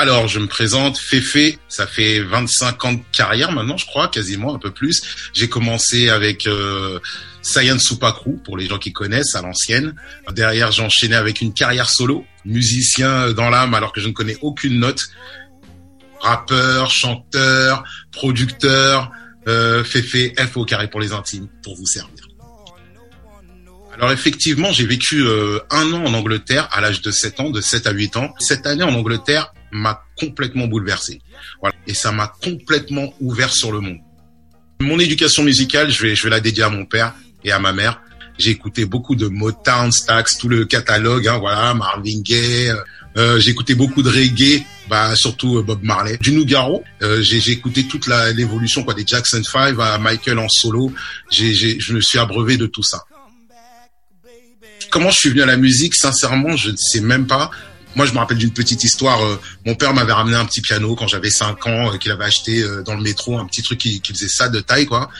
Alors, 0.00 0.28
je 0.28 0.38
me 0.38 0.46
présente, 0.46 0.96
Féfé, 0.96 1.58
ça 1.66 1.88
fait 1.88 2.20
25 2.20 2.84
ans 2.84 2.92
de 2.92 3.00
carrière 3.12 3.50
maintenant, 3.50 3.76
je 3.76 3.84
crois, 3.84 4.06
quasiment 4.06 4.54
un 4.54 4.58
peu 4.60 4.70
plus. 4.70 5.02
J'ai 5.32 5.48
commencé 5.48 6.08
avec 6.08 6.46
euh, 6.46 7.00
Saiyan 7.42 7.80
Supakru, 7.80 8.36
pour 8.44 8.56
les 8.56 8.66
gens 8.66 8.78
qui 8.78 8.92
connaissent, 8.92 9.34
à 9.34 9.42
l'ancienne. 9.42 9.96
Derrière, 10.30 10.70
j'ai 10.70 10.84
enchaîné 10.84 11.16
avec 11.16 11.40
une 11.40 11.52
carrière 11.52 11.90
solo, 11.90 12.24
musicien 12.44 13.32
dans 13.32 13.50
l'âme, 13.50 13.74
alors 13.74 13.92
que 13.92 14.00
je 14.00 14.06
ne 14.06 14.12
connais 14.12 14.38
aucune 14.40 14.78
note. 14.78 15.00
Rappeur, 16.20 16.92
chanteur, 16.92 17.82
producteur, 18.12 19.10
euh, 19.48 19.82
F 19.82 20.56
au 20.56 20.64
carré 20.64 20.88
pour 20.88 21.00
les 21.00 21.12
intimes, 21.12 21.48
pour 21.64 21.74
vous 21.74 21.86
servir. 21.86 22.28
Alors 23.94 24.12
effectivement, 24.12 24.70
j'ai 24.70 24.86
vécu 24.86 25.22
euh, 25.22 25.58
un 25.72 25.92
an 25.92 26.04
en 26.04 26.14
Angleterre 26.14 26.68
à 26.70 26.80
l'âge 26.80 27.02
de 27.02 27.10
7 27.10 27.40
ans, 27.40 27.50
de 27.50 27.60
7 27.60 27.88
à 27.88 27.90
8 27.90 28.16
ans. 28.16 28.32
Cette 28.38 28.64
année 28.64 28.84
en 28.84 28.94
Angleterre 28.94 29.52
m'a 29.70 30.02
complètement 30.18 30.66
bouleversé. 30.66 31.20
Voilà. 31.60 31.76
Et 31.86 31.94
ça 31.94 32.12
m'a 32.12 32.28
complètement 32.42 33.12
ouvert 33.20 33.52
sur 33.52 33.72
le 33.72 33.80
monde. 33.80 33.98
Mon 34.80 34.98
éducation 34.98 35.42
musicale, 35.42 35.90
je 35.90 36.02
vais, 36.02 36.14
je 36.16 36.24
vais 36.24 36.30
la 36.30 36.40
dédier 36.40 36.62
à 36.64 36.68
mon 36.70 36.84
père 36.86 37.14
et 37.44 37.50
à 37.52 37.58
ma 37.58 37.72
mère. 37.72 38.00
J'ai 38.38 38.50
écouté 38.50 38.84
beaucoup 38.84 39.16
de 39.16 39.26
Motown, 39.26 39.90
Stax, 39.90 40.38
tout 40.38 40.48
le 40.48 40.64
catalogue, 40.64 41.26
hein, 41.26 41.38
voilà, 41.38 41.74
Marvin 41.74 42.20
Gaye. 42.22 42.72
Euh, 43.16 43.40
j'ai 43.40 43.50
écouté 43.50 43.74
beaucoup 43.74 44.02
de 44.02 44.08
reggae, 44.10 44.62
bah, 44.88 45.16
surtout 45.16 45.58
euh, 45.58 45.62
Bob 45.62 45.82
Marley. 45.82 46.18
Du 46.20 46.30
Nougaro, 46.30 46.84
euh, 47.02 47.20
j'ai 47.20 47.50
écouté 47.50 47.88
toute 47.88 48.06
l'évolution 48.36 48.84
quoi, 48.84 48.94
des 48.94 49.04
Jackson 49.04 49.42
5 49.42 49.76
à 49.80 49.98
Michael 49.98 50.38
en 50.38 50.48
solo. 50.48 50.92
J'ai 51.30 51.52
j'ai- 51.52 51.80
je 51.80 51.94
me 51.94 52.00
suis 52.00 52.18
abreuvé 52.20 52.56
de 52.56 52.66
tout 52.66 52.84
ça. 52.84 53.02
Comment 54.90 55.10
je 55.10 55.16
suis 55.18 55.30
venu 55.30 55.42
à 55.42 55.46
la 55.46 55.56
musique 55.56 55.94
Sincèrement, 55.96 56.56
je 56.56 56.70
ne 56.70 56.76
sais 56.76 57.00
même 57.00 57.26
pas. 57.26 57.50
Moi, 57.98 58.06
je 58.06 58.12
me 58.12 58.18
rappelle 58.18 58.38
d'une 58.38 58.52
petite 58.52 58.84
histoire. 58.84 59.24
euh, 59.24 59.40
mon 59.66 59.74
père 59.74 59.92
m'avait 59.92 60.12
ramené 60.12 60.36
un 60.36 60.44
petit 60.44 60.60
piano 60.60 60.94
quand 60.94 61.08
j'avais 61.08 61.30
5 61.30 61.66
ans, 61.66 61.92
euh, 61.92 61.96
qu'il 61.98 62.12
avait 62.12 62.26
acheté 62.26 62.62
euh, 62.62 62.84
dans 62.84 62.94
le 62.94 63.02
métro, 63.02 63.36
un 63.40 63.44
petit 63.44 63.60
truc 63.60 63.80
qui, 63.80 64.00
qui 64.00 64.12
faisait 64.12 64.28
ça 64.28 64.48
de 64.48 64.60
taille, 64.60 64.86
quoi. 64.86 65.10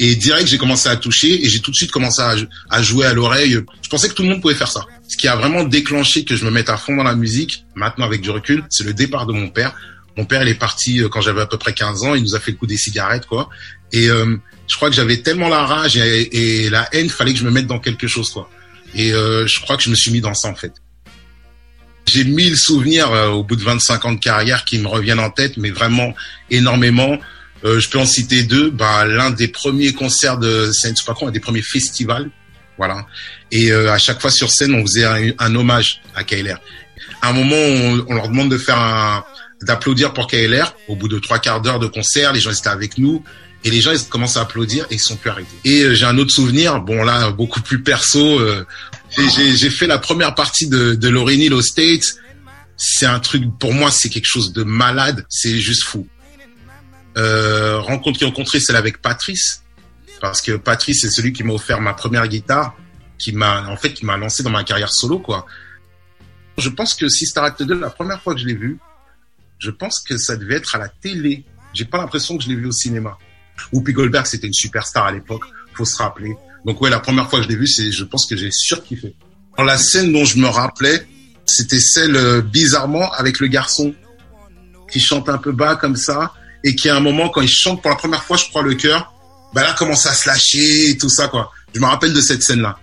Et 0.00 0.16
direct, 0.16 0.48
j'ai 0.48 0.58
commencé 0.58 0.88
à 0.88 0.96
toucher 0.96 1.44
et 1.44 1.48
j'ai 1.48 1.60
tout 1.60 1.70
de 1.70 1.76
suite 1.76 1.92
commencé 1.92 2.20
à, 2.20 2.82
jouer 2.82 3.06
à 3.06 3.12
l'oreille. 3.12 3.60
Je 3.82 3.88
pensais 3.88 4.08
que 4.08 4.14
tout 4.14 4.24
le 4.24 4.30
monde 4.30 4.40
pouvait 4.42 4.56
faire 4.56 4.72
ça. 4.72 4.84
Ce 5.06 5.16
qui 5.16 5.28
a 5.28 5.36
vraiment 5.36 5.62
déclenché 5.62 6.24
que 6.24 6.34
je 6.34 6.44
me 6.44 6.50
mette 6.50 6.70
à 6.70 6.76
fond 6.76 6.96
dans 6.96 7.04
la 7.04 7.14
musique, 7.14 7.64
maintenant 7.76 8.04
avec 8.04 8.20
du 8.20 8.30
recul, 8.30 8.64
c'est 8.68 8.82
le 8.82 8.94
départ 8.94 9.26
de 9.26 9.32
mon 9.32 9.46
père. 9.46 9.72
Mon 10.16 10.24
père, 10.24 10.42
il 10.42 10.48
est 10.48 10.54
parti 10.54 11.02
quand 11.12 11.20
j'avais 11.20 11.42
à 11.42 11.46
peu 11.46 11.56
près 11.56 11.72
15 11.72 12.02
ans. 12.02 12.16
Il 12.16 12.24
nous 12.24 12.34
a 12.34 12.40
fait 12.40 12.50
le 12.50 12.56
coup 12.56 12.66
des 12.66 12.76
cigarettes, 12.76 13.26
quoi. 13.26 13.48
Et 13.92 14.08
euh, 14.08 14.36
je 14.66 14.74
crois 14.74 14.90
que 14.90 14.96
j'avais 14.96 15.18
tellement 15.18 15.48
la 15.48 15.64
rage 15.64 15.96
et, 15.96 16.64
et 16.64 16.68
la 16.68 16.88
haine, 16.92 17.08
fallait 17.08 17.32
que 17.32 17.38
je 17.38 17.44
me 17.44 17.52
mette 17.52 17.68
dans 17.68 17.78
quelque 17.78 18.08
chose, 18.08 18.30
quoi. 18.30 18.50
Et 18.96 19.12
euh, 19.12 19.46
je 19.46 19.60
crois 19.60 19.76
que 19.76 19.84
je 19.84 19.90
me 19.90 19.94
suis 19.94 20.10
mis 20.10 20.20
dans 20.20 20.34
ça, 20.34 20.48
en 20.48 20.56
fait. 20.56 20.72
J'ai 22.06 22.24
mille 22.24 22.56
souvenirs 22.56 23.10
euh, 23.12 23.28
au 23.28 23.44
bout 23.44 23.56
de 23.56 23.62
25 23.62 24.04
ans 24.04 24.12
de 24.12 24.18
carrière 24.18 24.64
qui 24.64 24.78
me 24.78 24.88
reviennent 24.88 25.20
en 25.20 25.30
tête, 25.30 25.56
mais 25.56 25.70
vraiment 25.70 26.14
énormément. 26.50 27.18
Euh, 27.64 27.80
je 27.80 27.88
peux 27.88 27.98
en 27.98 28.06
citer 28.06 28.42
deux. 28.42 28.70
Bah, 28.70 29.06
l'un 29.06 29.30
des 29.30 29.48
premiers 29.48 29.92
concerts 29.92 30.38
de 30.38 30.70
Saint 30.72 30.94
Supacron, 30.94 31.28
un 31.28 31.30
des 31.30 31.40
premiers 31.40 31.62
festivals, 31.62 32.30
voilà. 32.76 33.06
Et 33.50 33.72
euh, 33.72 33.92
à 33.92 33.98
chaque 33.98 34.20
fois 34.20 34.30
sur 34.30 34.50
scène, 34.50 34.74
on 34.74 34.82
faisait 34.82 35.04
un, 35.04 35.32
un 35.38 35.54
hommage 35.54 36.02
à 36.14 36.24
KLR. 36.24 36.58
À 37.22 37.30
un 37.30 37.32
moment, 37.32 37.56
on, 37.56 38.04
on 38.08 38.14
leur 38.14 38.28
demande 38.28 38.50
de 38.50 38.58
faire 38.58 38.78
un, 38.78 39.24
d'applaudir 39.62 40.12
pour 40.12 40.26
KLR. 40.26 40.74
Au 40.88 40.96
bout 40.96 41.08
de 41.08 41.18
trois 41.18 41.38
quarts 41.38 41.60
d'heure 41.60 41.78
de 41.78 41.86
concert, 41.86 42.32
les 42.32 42.40
gens 42.40 42.50
étaient 42.50 42.68
avec 42.68 42.98
nous. 42.98 43.24
Et 43.64 43.70
les 43.70 43.80
gens 43.80 43.92
ils 43.92 44.04
commencent 44.08 44.36
à 44.36 44.42
applaudir 44.42 44.84
et 44.90 44.94
ils 44.94 45.00
sont 45.00 45.16
plus 45.16 45.30
arrêtés. 45.30 45.48
Et 45.64 45.82
euh, 45.82 45.94
j'ai 45.94 46.04
un 46.04 46.18
autre 46.18 46.30
souvenir, 46.30 46.80
bon 46.80 47.02
là 47.02 47.30
beaucoup 47.30 47.60
plus 47.62 47.82
perso. 47.82 48.38
euh, 48.38 48.64
j'ai- 49.16 49.70
fait 49.70 49.86
la 49.86 49.98
première 49.98 50.34
partie 50.34 50.68
de, 50.68 50.94
de 50.94 51.08
Lauryn 51.08 51.40
Hill 51.40 51.54
aux 51.54 51.62
States. 51.62 52.04
C'est 52.76 53.06
un 53.06 53.20
truc 53.20 53.44
pour 53.58 53.72
moi, 53.72 53.90
c'est 53.90 54.08
quelque 54.10 54.26
chose 54.26 54.52
de 54.52 54.64
malade. 54.64 55.24
C'est 55.30 55.58
juste 55.60 55.84
fou. 55.84 56.06
Euh, 57.16 57.78
rencontre 57.78 58.18
qui 58.18 58.24
rencontré 58.24 58.58
celle 58.60 58.76
avec 58.76 59.00
Patrice, 59.00 59.62
parce 60.20 60.42
que 60.42 60.52
Patrice 60.56 61.00
c'est 61.02 61.10
celui 61.10 61.32
qui 61.32 61.44
m'a 61.44 61.52
offert 61.52 61.80
ma 61.80 61.94
première 61.94 62.26
guitare, 62.26 62.74
qui 63.18 63.32
m'a 63.32 63.68
en 63.68 63.76
fait 63.76 63.94
qui 63.94 64.04
m'a 64.04 64.16
lancé 64.16 64.42
dans 64.42 64.50
ma 64.50 64.64
carrière 64.64 64.92
solo 64.92 65.20
quoi. 65.20 65.46
Je 66.58 66.68
pense 66.68 66.94
que 66.94 67.08
Sister 67.08 67.40
Act 67.40 67.62
2, 67.62 67.78
la 67.78 67.90
première 67.90 68.20
fois 68.20 68.34
que 68.34 68.40
je 68.40 68.46
l'ai 68.46 68.54
vu, 68.54 68.78
je 69.58 69.70
pense 69.70 70.00
que 70.00 70.16
ça 70.18 70.36
devait 70.36 70.56
être 70.56 70.74
à 70.74 70.78
la 70.78 70.88
télé. 70.88 71.44
J'ai 71.72 71.84
pas 71.84 71.98
l'impression 71.98 72.36
que 72.36 72.42
je 72.44 72.48
l'ai 72.48 72.56
vu 72.56 72.66
au 72.66 72.72
cinéma. 72.72 73.16
Whoopi 73.72 73.92
Goldberg, 73.92 74.26
c'était 74.26 74.46
une 74.46 74.54
superstar 74.54 75.06
à 75.06 75.12
l'époque, 75.12 75.44
faut 75.74 75.84
se 75.84 75.96
rappeler. 75.96 76.36
Donc 76.64 76.80
ouais, 76.80 76.90
la 76.90 77.00
première 77.00 77.28
fois 77.28 77.40
que 77.40 77.44
je 77.44 77.48
l'ai 77.48 77.56
vu, 77.56 77.66
c'est, 77.66 77.92
je 77.92 78.04
pense 78.04 78.26
que 78.26 78.36
j'ai 78.36 78.50
surkiffé. 78.50 79.14
Alors, 79.56 79.66
la 79.66 79.78
scène 79.78 80.12
dont 80.12 80.24
je 80.24 80.38
me 80.38 80.48
rappelais, 80.48 81.06
c'était 81.46 81.80
celle 81.80 82.16
euh, 82.16 82.40
bizarrement 82.40 83.12
avec 83.12 83.40
le 83.40 83.46
garçon 83.46 83.94
qui 84.90 85.00
chante 85.00 85.28
un 85.28 85.38
peu 85.38 85.52
bas 85.52 85.76
comme 85.76 85.96
ça 85.96 86.32
et 86.62 86.74
qui 86.74 86.88
à 86.88 86.96
un 86.96 87.00
moment 87.00 87.28
quand 87.28 87.40
il 87.40 87.48
chante 87.48 87.82
pour 87.82 87.90
la 87.90 87.96
première 87.96 88.24
fois, 88.24 88.36
je 88.36 88.46
crois 88.48 88.62
le 88.62 88.74
cœur, 88.74 89.12
bah 89.52 89.62
là 89.62 89.72
commence 89.74 90.06
à 90.06 90.14
se 90.14 90.28
lâcher 90.28 90.90
et 90.90 90.96
tout 90.96 91.08
ça 91.08 91.28
quoi. 91.28 91.52
Je 91.74 91.80
me 91.80 91.86
rappelle 91.86 92.12
de 92.12 92.20
cette 92.20 92.42
scène 92.42 92.62
là. 92.62 92.78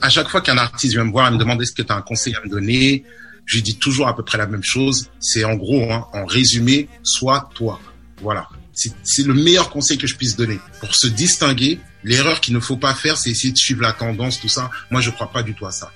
À 0.00 0.08
chaque 0.10 0.28
fois 0.28 0.40
qu'un 0.40 0.58
artiste 0.58 0.92
vient 0.92 1.04
me 1.04 1.12
voir 1.12 1.28
et 1.28 1.30
me 1.30 1.38
demander 1.38 1.64
est-ce 1.64 1.72
que 1.72 1.82
tu 1.82 1.92
as 1.92 1.96
un 1.96 2.02
conseil 2.02 2.34
à 2.36 2.44
me 2.44 2.50
donner, 2.50 3.04
je 3.46 3.56
lui 3.56 3.62
dis 3.62 3.76
toujours 3.76 4.08
à 4.08 4.16
peu 4.16 4.22
près 4.22 4.38
la 4.38 4.46
même 4.46 4.62
chose. 4.62 5.10
C'est 5.20 5.44
en 5.44 5.54
gros, 5.54 5.90
hein, 5.92 6.06
en 6.12 6.24
résumé, 6.24 6.88
sois 7.02 7.48
toi. 7.54 7.80
Voilà. 8.20 8.48
C'est 8.74 9.26
le 9.26 9.34
meilleur 9.34 9.70
conseil 9.70 9.98
que 9.98 10.06
je 10.06 10.16
puisse 10.16 10.36
donner. 10.36 10.58
Pour 10.80 10.94
se 10.94 11.06
distinguer, 11.06 11.80
l'erreur 12.02 12.40
qu'il 12.40 12.54
ne 12.54 12.60
faut 12.60 12.76
pas 12.76 12.94
faire, 12.94 13.16
c'est 13.16 13.30
essayer 13.30 13.52
de 13.52 13.58
suivre 13.58 13.82
la 13.82 13.92
tendance, 13.92 14.40
tout 14.40 14.48
ça. 14.48 14.70
Moi, 14.90 15.00
je 15.00 15.10
crois 15.10 15.30
pas 15.30 15.42
du 15.42 15.54
tout 15.54 15.66
à 15.66 15.72
ça. 15.72 15.92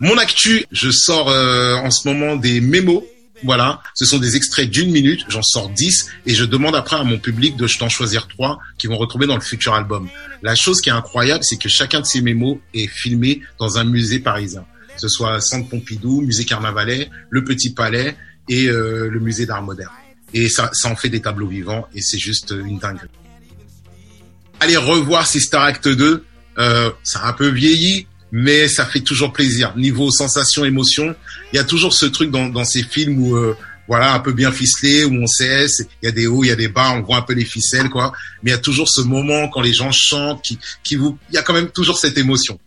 Mon 0.00 0.16
actu, 0.16 0.64
je 0.72 0.90
sors 0.90 1.28
euh, 1.28 1.74
en 1.76 1.90
ce 1.90 2.08
moment 2.08 2.36
des 2.36 2.60
mémos. 2.60 3.04
Voilà, 3.42 3.82
ce 3.94 4.04
sont 4.04 4.18
des 4.18 4.36
extraits 4.36 4.68
d'une 4.68 4.90
minute, 4.90 5.24
j'en 5.28 5.42
sors 5.42 5.70
10 5.70 6.10
et 6.26 6.34
je 6.34 6.44
demande 6.44 6.76
après 6.76 6.96
à 6.96 7.04
mon 7.04 7.18
public 7.18 7.56
de 7.56 7.66
t'en 7.66 7.88
choisir 7.88 8.28
trois 8.28 8.58
qui 8.76 8.86
vont 8.86 8.98
retrouver 8.98 9.26
dans 9.26 9.34
le 9.34 9.40
futur 9.40 9.72
album. 9.72 10.10
La 10.42 10.54
chose 10.54 10.82
qui 10.82 10.90
est 10.90 10.92
incroyable, 10.92 11.42
c'est 11.42 11.56
que 11.56 11.70
chacun 11.70 12.00
de 12.00 12.04
ces 12.04 12.20
mémos 12.20 12.58
est 12.74 12.86
filmé 12.86 13.40
dans 13.58 13.78
un 13.78 13.84
musée 13.84 14.18
parisien. 14.18 14.66
Que 14.94 15.00
ce 15.00 15.08
soit 15.08 15.40
Centre 15.40 15.70
Pompidou, 15.70 16.20
Musée 16.20 16.44
Carnavalet, 16.44 17.08
le 17.30 17.42
Petit 17.42 17.72
Palais 17.72 18.14
et 18.48 18.68
euh, 18.68 19.08
le 19.08 19.20
Musée 19.20 19.46
d'Art 19.46 19.62
Moderne. 19.62 19.90
Et 20.34 20.48
ça, 20.48 20.70
ça 20.72 20.90
en 20.90 20.96
fait 20.96 21.08
des 21.08 21.20
tableaux 21.20 21.48
vivants 21.48 21.86
et 21.94 22.00
c'est 22.00 22.18
juste 22.18 22.50
une 22.50 22.78
dinguerie. 22.78 23.08
Allez 24.60 24.76
revoir 24.76 25.26
Sister 25.26 25.56
Act 25.56 25.88
2, 25.88 26.24
euh, 26.58 26.90
ça 27.02 27.20
a 27.20 27.28
un 27.28 27.32
peu 27.32 27.48
vieilli, 27.48 28.06
mais 28.30 28.68
ça 28.68 28.84
fait 28.84 29.00
toujours 29.00 29.32
plaisir. 29.32 29.74
Niveau 29.76 30.10
sensation, 30.10 30.64
émotion, 30.64 31.14
il 31.52 31.56
y 31.56 31.58
a 31.58 31.64
toujours 31.64 31.94
ce 31.94 32.06
truc 32.06 32.30
dans, 32.30 32.48
dans 32.48 32.64
ces 32.64 32.82
films 32.82 33.20
où 33.20 33.36
euh, 33.36 33.56
voilà 33.88 34.14
un 34.14 34.20
peu 34.20 34.32
bien 34.32 34.52
ficelé, 34.52 35.04
où 35.04 35.14
on 35.14 35.26
sait, 35.26 35.66
il 35.80 36.06
y 36.06 36.08
a 36.08 36.12
des 36.12 36.26
hauts, 36.26 36.44
il 36.44 36.48
y 36.48 36.52
a 36.52 36.56
des 36.56 36.68
bas, 36.68 36.92
on 36.92 37.02
voit 37.02 37.16
un 37.16 37.22
peu 37.22 37.32
les 37.32 37.44
ficelles 37.44 37.88
quoi. 37.88 38.12
Mais 38.42 38.50
il 38.50 38.54
y 38.54 38.56
a 38.56 38.60
toujours 38.60 38.88
ce 38.88 39.00
moment 39.00 39.48
quand 39.48 39.62
les 39.62 39.72
gens 39.72 39.90
chantent, 39.92 40.42
qui, 40.42 40.58
qui 40.84 40.96
vous, 40.96 41.18
il 41.30 41.34
y 41.34 41.38
a 41.38 41.42
quand 41.42 41.54
même 41.54 41.70
toujours 41.70 41.98
cette 41.98 42.18
émotion. 42.18 42.58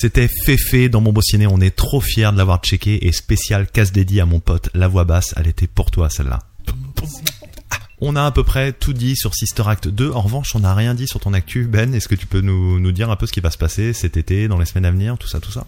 C'était 0.00 0.28
Féfé 0.28 0.88
dans 0.88 1.00
mon 1.00 1.12
beau 1.12 1.22
ciné, 1.22 1.46
on 1.46 1.60
est 1.60 1.74
trop 1.74 2.00
fiers 2.00 2.30
de 2.32 2.38
l'avoir 2.38 2.60
checké 2.60 3.06
et 3.06 3.12
spécial 3.12 3.66
casse 3.66 3.90
dédié 3.90 4.20
à 4.20 4.26
mon 4.26 4.38
pote, 4.38 4.70
la 4.74 4.86
voix 4.86 5.04
basse, 5.04 5.34
elle 5.36 5.48
était 5.48 5.66
pour 5.66 5.90
toi 5.90 6.08
celle-là. 6.08 6.38
On 8.00 8.14
a 8.14 8.24
à 8.24 8.30
peu 8.30 8.44
près 8.44 8.72
tout 8.72 8.92
dit 8.92 9.16
sur 9.16 9.34
Sister 9.34 9.64
Act 9.66 9.88
2. 9.88 10.12
En 10.12 10.20
revanche, 10.20 10.54
on 10.54 10.60
n'a 10.60 10.72
rien 10.72 10.94
dit 10.94 11.08
sur 11.08 11.18
ton 11.18 11.34
actu, 11.34 11.64
Ben. 11.64 11.92
Est-ce 11.94 12.06
que 12.06 12.14
tu 12.14 12.26
peux 12.26 12.40
nous, 12.40 12.78
nous 12.78 12.92
dire 12.92 13.10
un 13.10 13.16
peu 13.16 13.26
ce 13.26 13.32
qui 13.32 13.40
va 13.40 13.50
se 13.50 13.58
passer 13.58 13.92
cet 13.92 14.16
été, 14.16 14.46
dans 14.46 14.56
les 14.56 14.66
semaines 14.66 14.84
à 14.84 14.92
venir, 14.92 15.18
tout 15.18 15.26
ça, 15.26 15.40
tout 15.40 15.50
ça? 15.50 15.66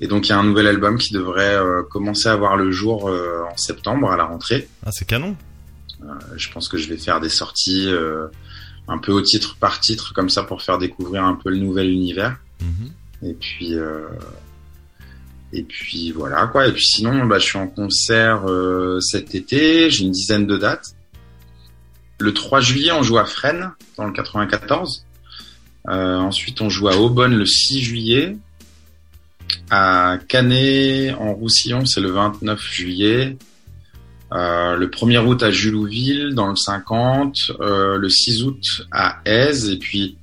Et 0.00 0.08
donc 0.08 0.26
il 0.26 0.30
y 0.30 0.32
a 0.32 0.38
un 0.38 0.42
nouvel 0.42 0.66
album 0.66 0.98
qui 0.98 1.14
devrait 1.14 1.54
euh, 1.54 1.84
commencer 1.84 2.28
à 2.28 2.34
voir 2.34 2.56
le 2.56 2.72
jour 2.72 3.08
euh, 3.08 3.44
en 3.48 3.56
septembre 3.56 4.10
à 4.10 4.16
la 4.16 4.24
rentrée. 4.24 4.68
Ah, 4.84 4.90
c'est 4.90 5.04
canon. 5.04 5.36
Euh, 6.02 6.06
je 6.36 6.50
pense 6.50 6.68
que 6.68 6.76
je 6.76 6.88
vais 6.88 6.96
faire 6.96 7.20
des 7.20 7.28
sorties 7.28 7.88
un 8.88 8.98
peu 8.98 9.12
au 9.12 9.22
titre 9.22 9.56
par 9.60 9.78
titre 9.78 10.12
comme 10.12 10.28
ça 10.28 10.42
pour 10.42 10.62
faire 10.62 10.78
découvrir 10.78 11.24
un 11.24 11.34
peu 11.34 11.50
le 11.50 11.58
nouvel 11.58 11.88
univers. 11.88 12.36
Mhm. 12.62 12.92
Et 13.30 13.34
puis 13.34 13.74
euh, 13.74 14.08
et 15.52 15.62
puis 15.62 16.12
voilà 16.12 16.46
quoi. 16.46 16.66
Et 16.66 16.72
puis 16.72 16.84
sinon, 16.84 17.26
bah, 17.26 17.38
je 17.38 17.44
suis 17.46 17.58
en 17.58 17.68
concert 17.68 18.48
euh, 18.48 19.00
cet 19.00 19.34
été. 19.34 19.90
J'ai 19.90 20.04
une 20.04 20.12
dizaine 20.12 20.46
de 20.46 20.56
dates. 20.56 20.94
Le 22.18 22.32
3 22.32 22.60
juillet, 22.60 22.92
on 22.92 23.02
joue 23.02 23.18
à 23.18 23.24
Fresnes 23.24 23.70
dans 23.96 24.04
le 24.06 24.12
94. 24.12 25.04
Euh, 25.88 26.16
ensuite, 26.18 26.60
on 26.60 26.68
joue 26.68 26.88
à 26.88 26.96
Aubonne 26.96 27.36
le 27.36 27.46
6 27.46 27.82
juillet. 27.82 28.36
À 29.70 30.18
Canet 30.28 31.14
en 31.18 31.34
Roussillon, 31.34 31.84
c'est 31.84 32.00
le 32.00 32.10
29 32.10 32.60
juillet. 32.62 33.36
Le 34.30 34.86
1er 34.86 35.18
août 35.26 35.42
à 35.42 35.50
Julouville, 35.50 36.34
dans 36.34 36.48
le 36.48 36.56
50. 36.56 37.36
euh, 37.60 37.98
le 37.98 38.08
6 38.08 38.44
août 38.44 38.62
à 38.90 39.20
Aise. 39.24 39.68
Et 39.68 39.76
puis, 39.78 40.16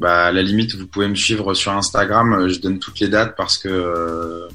bah, 0.00 0.32
la 0.32 0.42
limite, 0.42 0.74
vous 0.74 0.86
pouvez 0.86 1.08
me 1.08 1.14
suivre 1.14 1.54
sur 1.54 1.72
Instagram. 1.72 2.32
euh, 2.32 2.48
Je 2.48 2.58
donne 2.60 2.78
toutes 2.78 2.98
les 3.00 3.08
dates 3.08 3.34
parce 3.36 3.56
que 3.58 3.68
euh, 3.68 4.48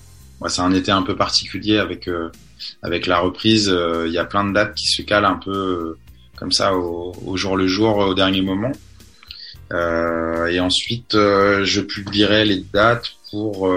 c'est 0.47 0.61
un 0.61 0.73
été 0.73 0.91
un 0.91 1.03
peu 1.03 1.15
particulier 1.15 1.77
avec 1.77 2.07
euh, 2.07 2.29
avec 2.81 3.05
la 3.07 3.19
reprise. 3.19 3.69
euh, 3.69 4.05
Il 4.07 4.13
y 4.13 4.17
a 4.17 4.25
plein 4.25 4.43
de 4.43 4.53
dates 4.53 4.73
qui 4.75 4.87
se 4.87 5.01
calent 5.03 5.25
un 5.25 5.37
peu 5.37 5.95
comme 6.35 6.51
ça 6.51 6.75
au, 6.75 7.15
au 7.25 7.37
jour 7.37 7.55
le 7.55 7.67
jour, 7.67 7.97
au 7.97 8.13
dernier 8.13 8.41
moment. 8.41 8.71
Et 9.71 10.59
ensuite, 10.59 11.13
je 11.13 11.81
publierai 11.81 12.45
les 12.45 12.63
dates 12.73 13.09
pour 13.31 13.73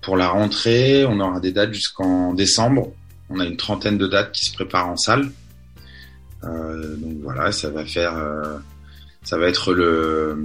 pour 0.00 0.16
la 0.16 0.28
rentrée. 0.28 1.04
On 1.04 1.18
aura 1.20 1.40
des 1.40 1.52
dates 1.52 1.72
jusqu'en 1.74 2.32
décembre. 2.32 2.92
On 3.30 3.40
a 3.40 3.44
une 3.44 3.56
trentaine 3.56 3.98
de 3.98 4.06
dates 4.06 4.32
qui 4.32 4.44
se 4.44 4.52
préparent 4.54 4.88
en 4.88 4.96
salle. 4.96 5.30
Donc 6.42 7.16
voilà, 7.22 7.50
ça 7.52 7.70
va 7.70 7.84
faire, 7.84 8.14
ça 9.24 9.38
va 9.38 9.48
être 9.48 9.72
le 9.72 10.38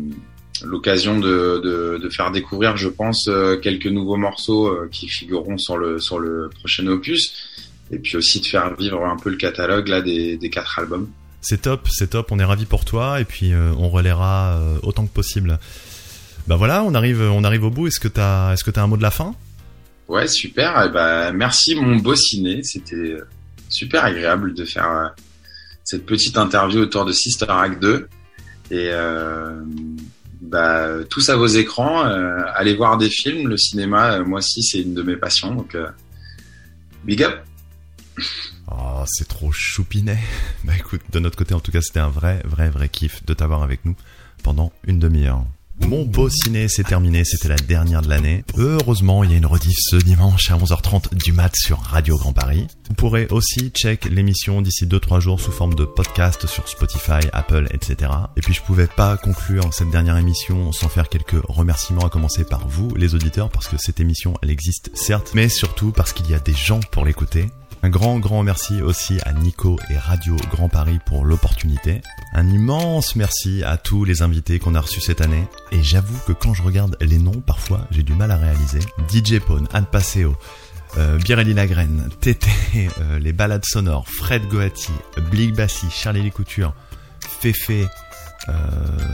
l'occasion 0.65 1.19
de, 1.19 1.61
de, 1.63 1.99
de 2.03 2.09
faire 2.09 2.31
découvrir, 2.31 2.75
je 2.75 2.89
pense, 2.89 3.27
euh, 3.29 3.55
quelques 3.57 3.87
nouveaux 3.87 4.17
morceaux 4.17 4.67
euh, 4.67 4.89
qui 4.91 5.07
figureront 5.07 5.57
sur 5.57 5.77
le 5.77 5.99
sur 5.99 6.19
le 6.19 6.49
prochain 6.49 6.85
opus, 6.87 7.33
et 7.91 7.99
puis 7.99 8.17
aussi 8.17 8.41
de 8.41 8.45
faire 8.45 8.75
vivre 8.75 9.05
un 9.05 9.15
peu 9.15 9.29
le 9.29 9.37
catalogue 9.37 9.87
là 9.87 10.01
des, 10.01 10.35
des 10.35 10.49
quatre 10.49 10.79
albums. 10.79 11.09
C'est 11.41 11.61
top, 11.61 11.87
c'est 11.89 12.09
top, 12.09 12.31
on 12.31 12.39
est 12.39 12.43
ravis 12.43 12.65
pour 12.65 12.83
toi 12.83 13.21
et 13.21 13.25
puis 13.25 13.53
euh, 13.53 13.71
on 13.77 13.89
relaiera 13.89 14.57
euh, 14.57 14.77
autant 14.83 15.05
que 15.05 15.13
possible. 15.13 15.57
Bah 16.47 16.57
voilà, 16.57 16.83
on 16.83 16.93
arrive, 16.93 17.21
on 17.21 17.43
arrive 17.43 17.63
au 17.63 17.69
bout. 17.69 17.87
Est-ce 17.87 17.99
que 17.99 18.07
t'as, 18.07 18.53
est-ce 18.53 18.63
que 18.63 18.71
t'as 18.71 18.83
un 18.83 18.87
mot 18.87 18.97
de 18.97 19.01
la 19.01 19.11
fin? 19.11 19.35
Ouais, 20.07 20.27
super. 20.27 20.83
Eh 20.85 20.89
ben, 20.89 21.31
merci 21.31 21.75
mon 21.75 21.95
beau 21.97 22.15
ciné. 22.15 22.61
C'était 22.63 23.17
super 23.69 24.03
agréable 24.03 24.53
de 24.53 24.65
faire 24.65 24.89
euh, 24.89 25.07
cette 25.83 26.05
petite 26.05 26.37
interview 26.37 26.81
autour 26.81 27.05
de 27.05 27.13
Sister 27.13 27.45
Act 27.47 27.81
2. 27.81 28.09
Et 28.71 28.89
euh, 28.91 29.61
bah, 30.41 31.03
tous 31.09 31.29
à 31.29 31.35
vos 31.35 31.47
écrans, 31.47 32.05
euh, 32.05 32.41
allez 32.53 32.75
voir 32.75 32.97
des 32.97 33.09
films. 33.09 33.47
Le 33.47 33.57
cinéma, 33.57 34.13
euh, 34.13 34.25
moi 34.25 34.39
aussi, 34.39 34.63
c'est 34.63 34.81
une 34.81 34.93
de 34.93 35.03
mes 35.03 35.15
passions. 35.15 35.53
Donc, 35.55 35.75
big 37.03 37.23
up. 37.23 37.43
Oh, 38.71 39.03
c'est 39.07 39.27
trop 39.27 39.51
choupinet. 39.51 40.19
Bah 40.63 40.73
écoute, 40.77 41.01
de 41.11 41.19
notre 41.19 41.37
côté, 41.37 41.53
en 41.53 41.59
tout 41.59 41.71
cas, 41.71 41.81
c'était 41.81 41.99
un 41.99 42.09
vrai, 42.09 42.41
vrai, 42.45 42.69
vrai 42.69 42.89
kiff 42.89 43.25
de 43.25 43.33
t'avoir 43.33 43.63
avec 43.63 43.85
nous 43.85 43.95
pendant 44.43 44.71
une 44.85 44.99
demi-heure. 44.99 45.43
Mon 45.87 46.05
beau 46.05 46.29
ciné, 46.29 46.67
c'est 46.67 46.83
terminé, 46.83 47.23
c'était 47.23 47.47
la 47.47 47.55
dernière 47.55 48.01
de 48.01 48.09
l'année. 48.09 48.43
Heureusement, 48.57 49.23
il 49.23 49.31
y 49.31 49.33
a 49.33 49.37
une 49.37 49.45
rediff 49.45 49.75
ce 49.77 49.95
dimanche 49.95 50.51
à 50.51 50.57
11h30 50.57 51.15
du 51.15 51.31
mat 51.31 51.51
sur 51.55 51.79
Radio 51.79 52.17
Grand 52.17 52.33
Paris. 52.33 52.67
Vous 52.89 52.95
pourrez 52.95 53.27
aussi 53.31 53.69
check 53.69 54.05
l'émission 54.05 54.61
d'ici 54.61 54.85
2-3 54.85 55.19
jours 55.19 55.39
sous 55.39 55.51
forme 55.51 55.73
de 55.73 55.85
podcast 55.85 56.45
sur 56.47 56.67
Spotify, 56.67 57.27
Apple, 57.33 57.67
etc. 57.71 58.11
Et 58.37 58.41
puis 58.41 58.53
je 58.53 58.61
pouvais 58.61 58.87
pas 58.87 59.17
conclure 59.17 59.73
cette 59.73 59.89
dernière 59.89 60.17
émission 60.17 60.71
sans 60.71 60.89
faire 60.89 61.09
quelques 61.09 61.41
remerciements 61.47 62.05
à 62.05 62.09
commencer 62.09 62.43
par 62.43 62.67
vous, 62.67 62.93
les 62.95 63.15
auditeurs, 63.15 63.49
parce 63.49 63.67
que 63.67 63.77
cette 63.77 63.99
émission, 63.99 64.35
elle 64.43 64.51
existe 64.51 64.91
certes, 64.95 65.31
mais 65.33 65.49
surtout 65.49 65.91
parce 65.91 66.13
qu'il 66.13 66.29
y 66.29 66.33
a 66.33 66.39
des 66.39 66.53
gens 66.53 66.79
pour 66.91 67.05
l'écouter. 67.05 67.47
Un 67.81 67.89
grand, 67.89 68.19
grand 68.19 68.43
merci 68.43 68.81
aussi 68.81 69.19
à 69.25 69.31
Nico 69.31 69.79
et 69.89 69.97
Radio 69.97 70.35
Grand 70.51 70.67
Paris 70.67 70.99
pour 71.05 71.23
l'opportunité. 71.23 72.01
Un 72.33 72.49
immense 72.49 73.15
merci 73.15 73.63
à 73.63 73.77
tous 73.77 74.03
les 74.03 74.21
invités 74.21 74.59
qu'on 74.59 74.75
a 74.75 74.81
reçus 74.81 74.99
cette 74.99 75.21
année. 75.21 75.45
Et 75.71 75.81
j'avoue 75.81 76.19
que 76.27 76.33
quand 76.33 76.53
je 76.53 76.61
regarde 76.61 76.97
les 76.99 77.19
noms, 77.19 77.39
parfois, 77.39 77.87
j'ai 77.91 78.03
du 78.03 78.13
mal 78.13 78.31
à 78.31 78.35
réaliser. 78.37 78.79
DJ 79.09 79.39
Pone, 79.39 79.69
Anne 79.71 79.85
Passeo, 79.85 80.35
euh, 80.97 81.17
Birelli 81.19 81.53
Lagraine, 81.53 82.09
Tété, 82.19 82.49
euh, 82.99 83.17
les 83.17 83.31
balades 83.31 83.65
sonores, 83.65 84.09
Fred 84.09 84.45
Goati, 84.49 84.91
Blig 85.31 85.55
Bassi, 85.55 85.87
Charlie 85.89 86.31
Couture, 86.31 86.73
Féfé, 87.21 87.87
euh, 88.47 88.53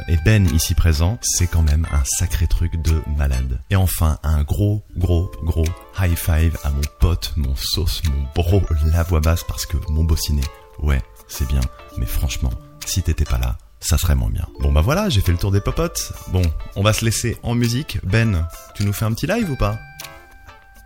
et 0.08 0.18
Ben 0.24 0.48
ici 0.54 0.76
présent, 0.76 1.18
c'est 1.22 1.48
quand 1.48 1.64
même 1.64 1.88
un 1.92 2.04
sacré 2.06 2.48
truc 2.48 2.82
de 2.82 3.02
malade. 3.18 3.60
Et 3.70 3.76
enfin, 3.76 4.20
un 4.24 4.44
gros, 4.44 4.84
gros, 4.96 5.32
gros 5.44 5.66
high 6.00 6.16
five 6.16 6.58
à 6.64 6.70
mon 6.70 6.82
pote, 7.00 7.34
mon 7.36 7.56
sauce, 7.56 8.02
mon 8.06 8.28
bro, 8.36 8.62
la 8.94 9.04
voix 9.04 9.20
basse, 9.20 9.44
parce 9.44 9.66
que 9.66 9.78
mon 9.90 10.04
beau 10.04 10.16
ciné, 10.16 10.44
ouais, 10.80 11.02
c'est 11.28 11.48
bien, 11.48 11.62
mais 11.98 12.06
franchement, 12.06 12.52
si 12.86 13.02
t'étais 13.02 13.26
pas 13.26 13.40
là, 13.40 13.58
ça 13.80 13.98
serait 13.98 14.16
moins 14.16 14.30
bien. 14.30 14.48
Bon 14.62 14.72
bah 14.72 14.82
voilà, 14.82 15.10
j'ai 15.10 15.22
fait 15.22 15.32
le 15.32 15.38
tour 15.38 15.52
des 15.52 15.62
popotes. 15.62 16.14
Bon, 16.30 16.42
on 16.76 16.82
va 16.82 16.94
se 16.94 17.06
laisser 17.06 17.38
en 17.44 17.56
musique. 17.56 18.00
Ben, 18.04 18.48
tu 18.76 18.84
nous 18.86 18.94
fais 18.94 19.06
un 19.06 19.14
petit 19.14 19.28
live 19.28 19.50
ou 19.52 19.56
pas? 19.56 19.78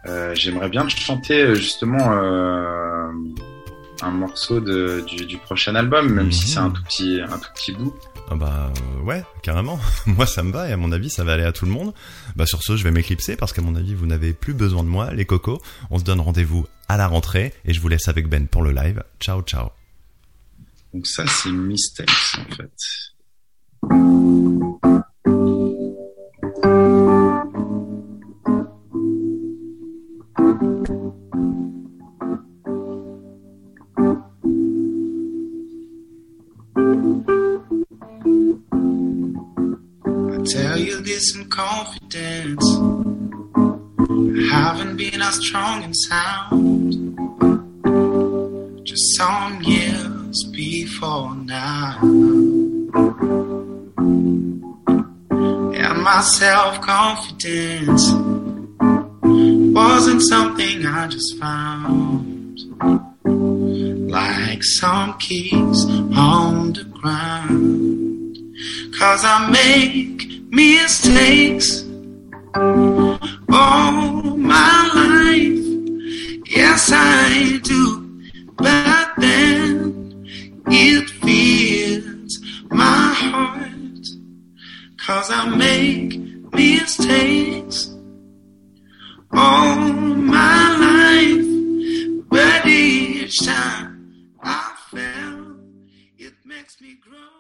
Euh, 0.08 0.34
J'aimerais 0.34 0.70
bien 0.70 0.88
chanter 0.88 1.42
euh, 1.42 1.56
justement 1.56 2.14
euh, 2.14 3.10
un 4.02 4.12
morceau 4.12 4.60
de, 4.60 5.04
du, 5.08 5.26
du 5.26 5.38
prochain 5.38 5.76
album, 5.76 6.10
même 6.10 6.32
si 6.32 6.48
c'est 6.48 6.60
un 6.60 6.70
tout 6.72 6.84
petit, 6.84 7.20
un 7.22 7.38
tout 7.38 7.50
petit 7.54 7.74
bout. 7.74 7.94
Ah 8.32 8.36
bah 8.36 8.72
euh, 9.00 9.04
ouais, 9.04 9.24
carrément. 9.42 9.80
moi 10.06 10.26
ça 10.26 10.44
me 10.44 10.52
va 10.52 10.70
et 10.70 10.72
à 10.72 10.78
mon 10.78 10.92
avis 10.92 11.10
ça 11.10 11.24
va 11.24 11.34
aller 11.34 11.44
à 11.44 11.52
tout 11.52 11.66
le 11.66 11.72
monde. 11.72 11.94
Bah 12.36 12.46
sur 12.46 12.62
ce 12.64 12.78
je 12.78 12.84
vais 12.84 12.92
m'éclipser 12.92 13.36
parce 13.36 13.54
qu'à 13.54 13.62
mon 13.62 13.76
avis 13.76 13.96
vous 13.96 14.06
n'avez 14.06 14.34
plus 14.34 14.54
besoin 14.54 14.84
de 14.84 14.90
moi 14.90 15.12
les 15.14 15.26
cocos. 15.26 15.62
On 15.90 16.00
se 16.00 16.04
donne 16.04 16.20
rendez-vous 16.20 16.68
à 16.88 16.98
la 16.98 17.08
rentrée 17.08 17.54
et 17.66 17.74
je 17.74 17.82
vous 17.82 17.88
laisse 17.88 18.08
avec 18.08 18.28
Ben 18.28 18.48
pour 18.48 18.62
le 18.62 18.72
live. 18.72 19.04
Ciao 19.20 19.42
ciao. 19.42 19.70
Donc 20.94 21.06
ça, 21.06 21.24
c'est 21.28 21.52
Mistakes, 21.52 22.10
en 22.40 22.56
fait. 22.56 22.74
Confidence. 41.60 42.66
Haven't 44.50 44.96
been 44.96 45.22
as 45.22 45.36
strong 45.46 45.84
and 45.84 45.96
sound. 46.08 46.94
Just 48.86 49.06
some 49.18 49.62
years 49.62 50.38
before 50.54 51.36
now. 51.36 51.98
And 55.82 55.98
my 56.10 56.22
self 56.22 56.80
confidence 56.80 58.04
wasn't 59.80 60.22
something 60.34 60.86
I 60.86 61.08
just 61.08 61.38
found. 61.40 62.58
Like 64.10 64.64
some 64.64 65.18
keys 65.18 65.80
on 66.16 66.72
the 66.72 66.86
ground. 66.86 68.38
Cause 68.98 69.22
I 69.24 69.50
make 69.52 70.29
mistakes 70.50 71.84
all 72.56 74.38
my 74.38 74.90
life. 74.96 76.46
Yes, 76.50 76.92
I 76.94 77.60
do. 77.64 78.06
But 78.58 79.14
then 79.18 80.26
it 80.68 81.10
feels 81.10 82.40
my 82.70 83.14
heart. 83.14 84.08
Cause 84.98 85.32
I 85.32 85.50
make 85.56 86.20
mistakes 86.54 87.96
all 89.32 89.78
my 89.78 90.76
life. 90.88 92.26
But 92.30 92.66
each 92.66 93.40
time 93.46 94.36
I 94.44 94.76
fail, 94.92 95.56
it 96.18 96.34
makes 96.46 96.82
me 96.82 96.98
grow. 97.02 97.39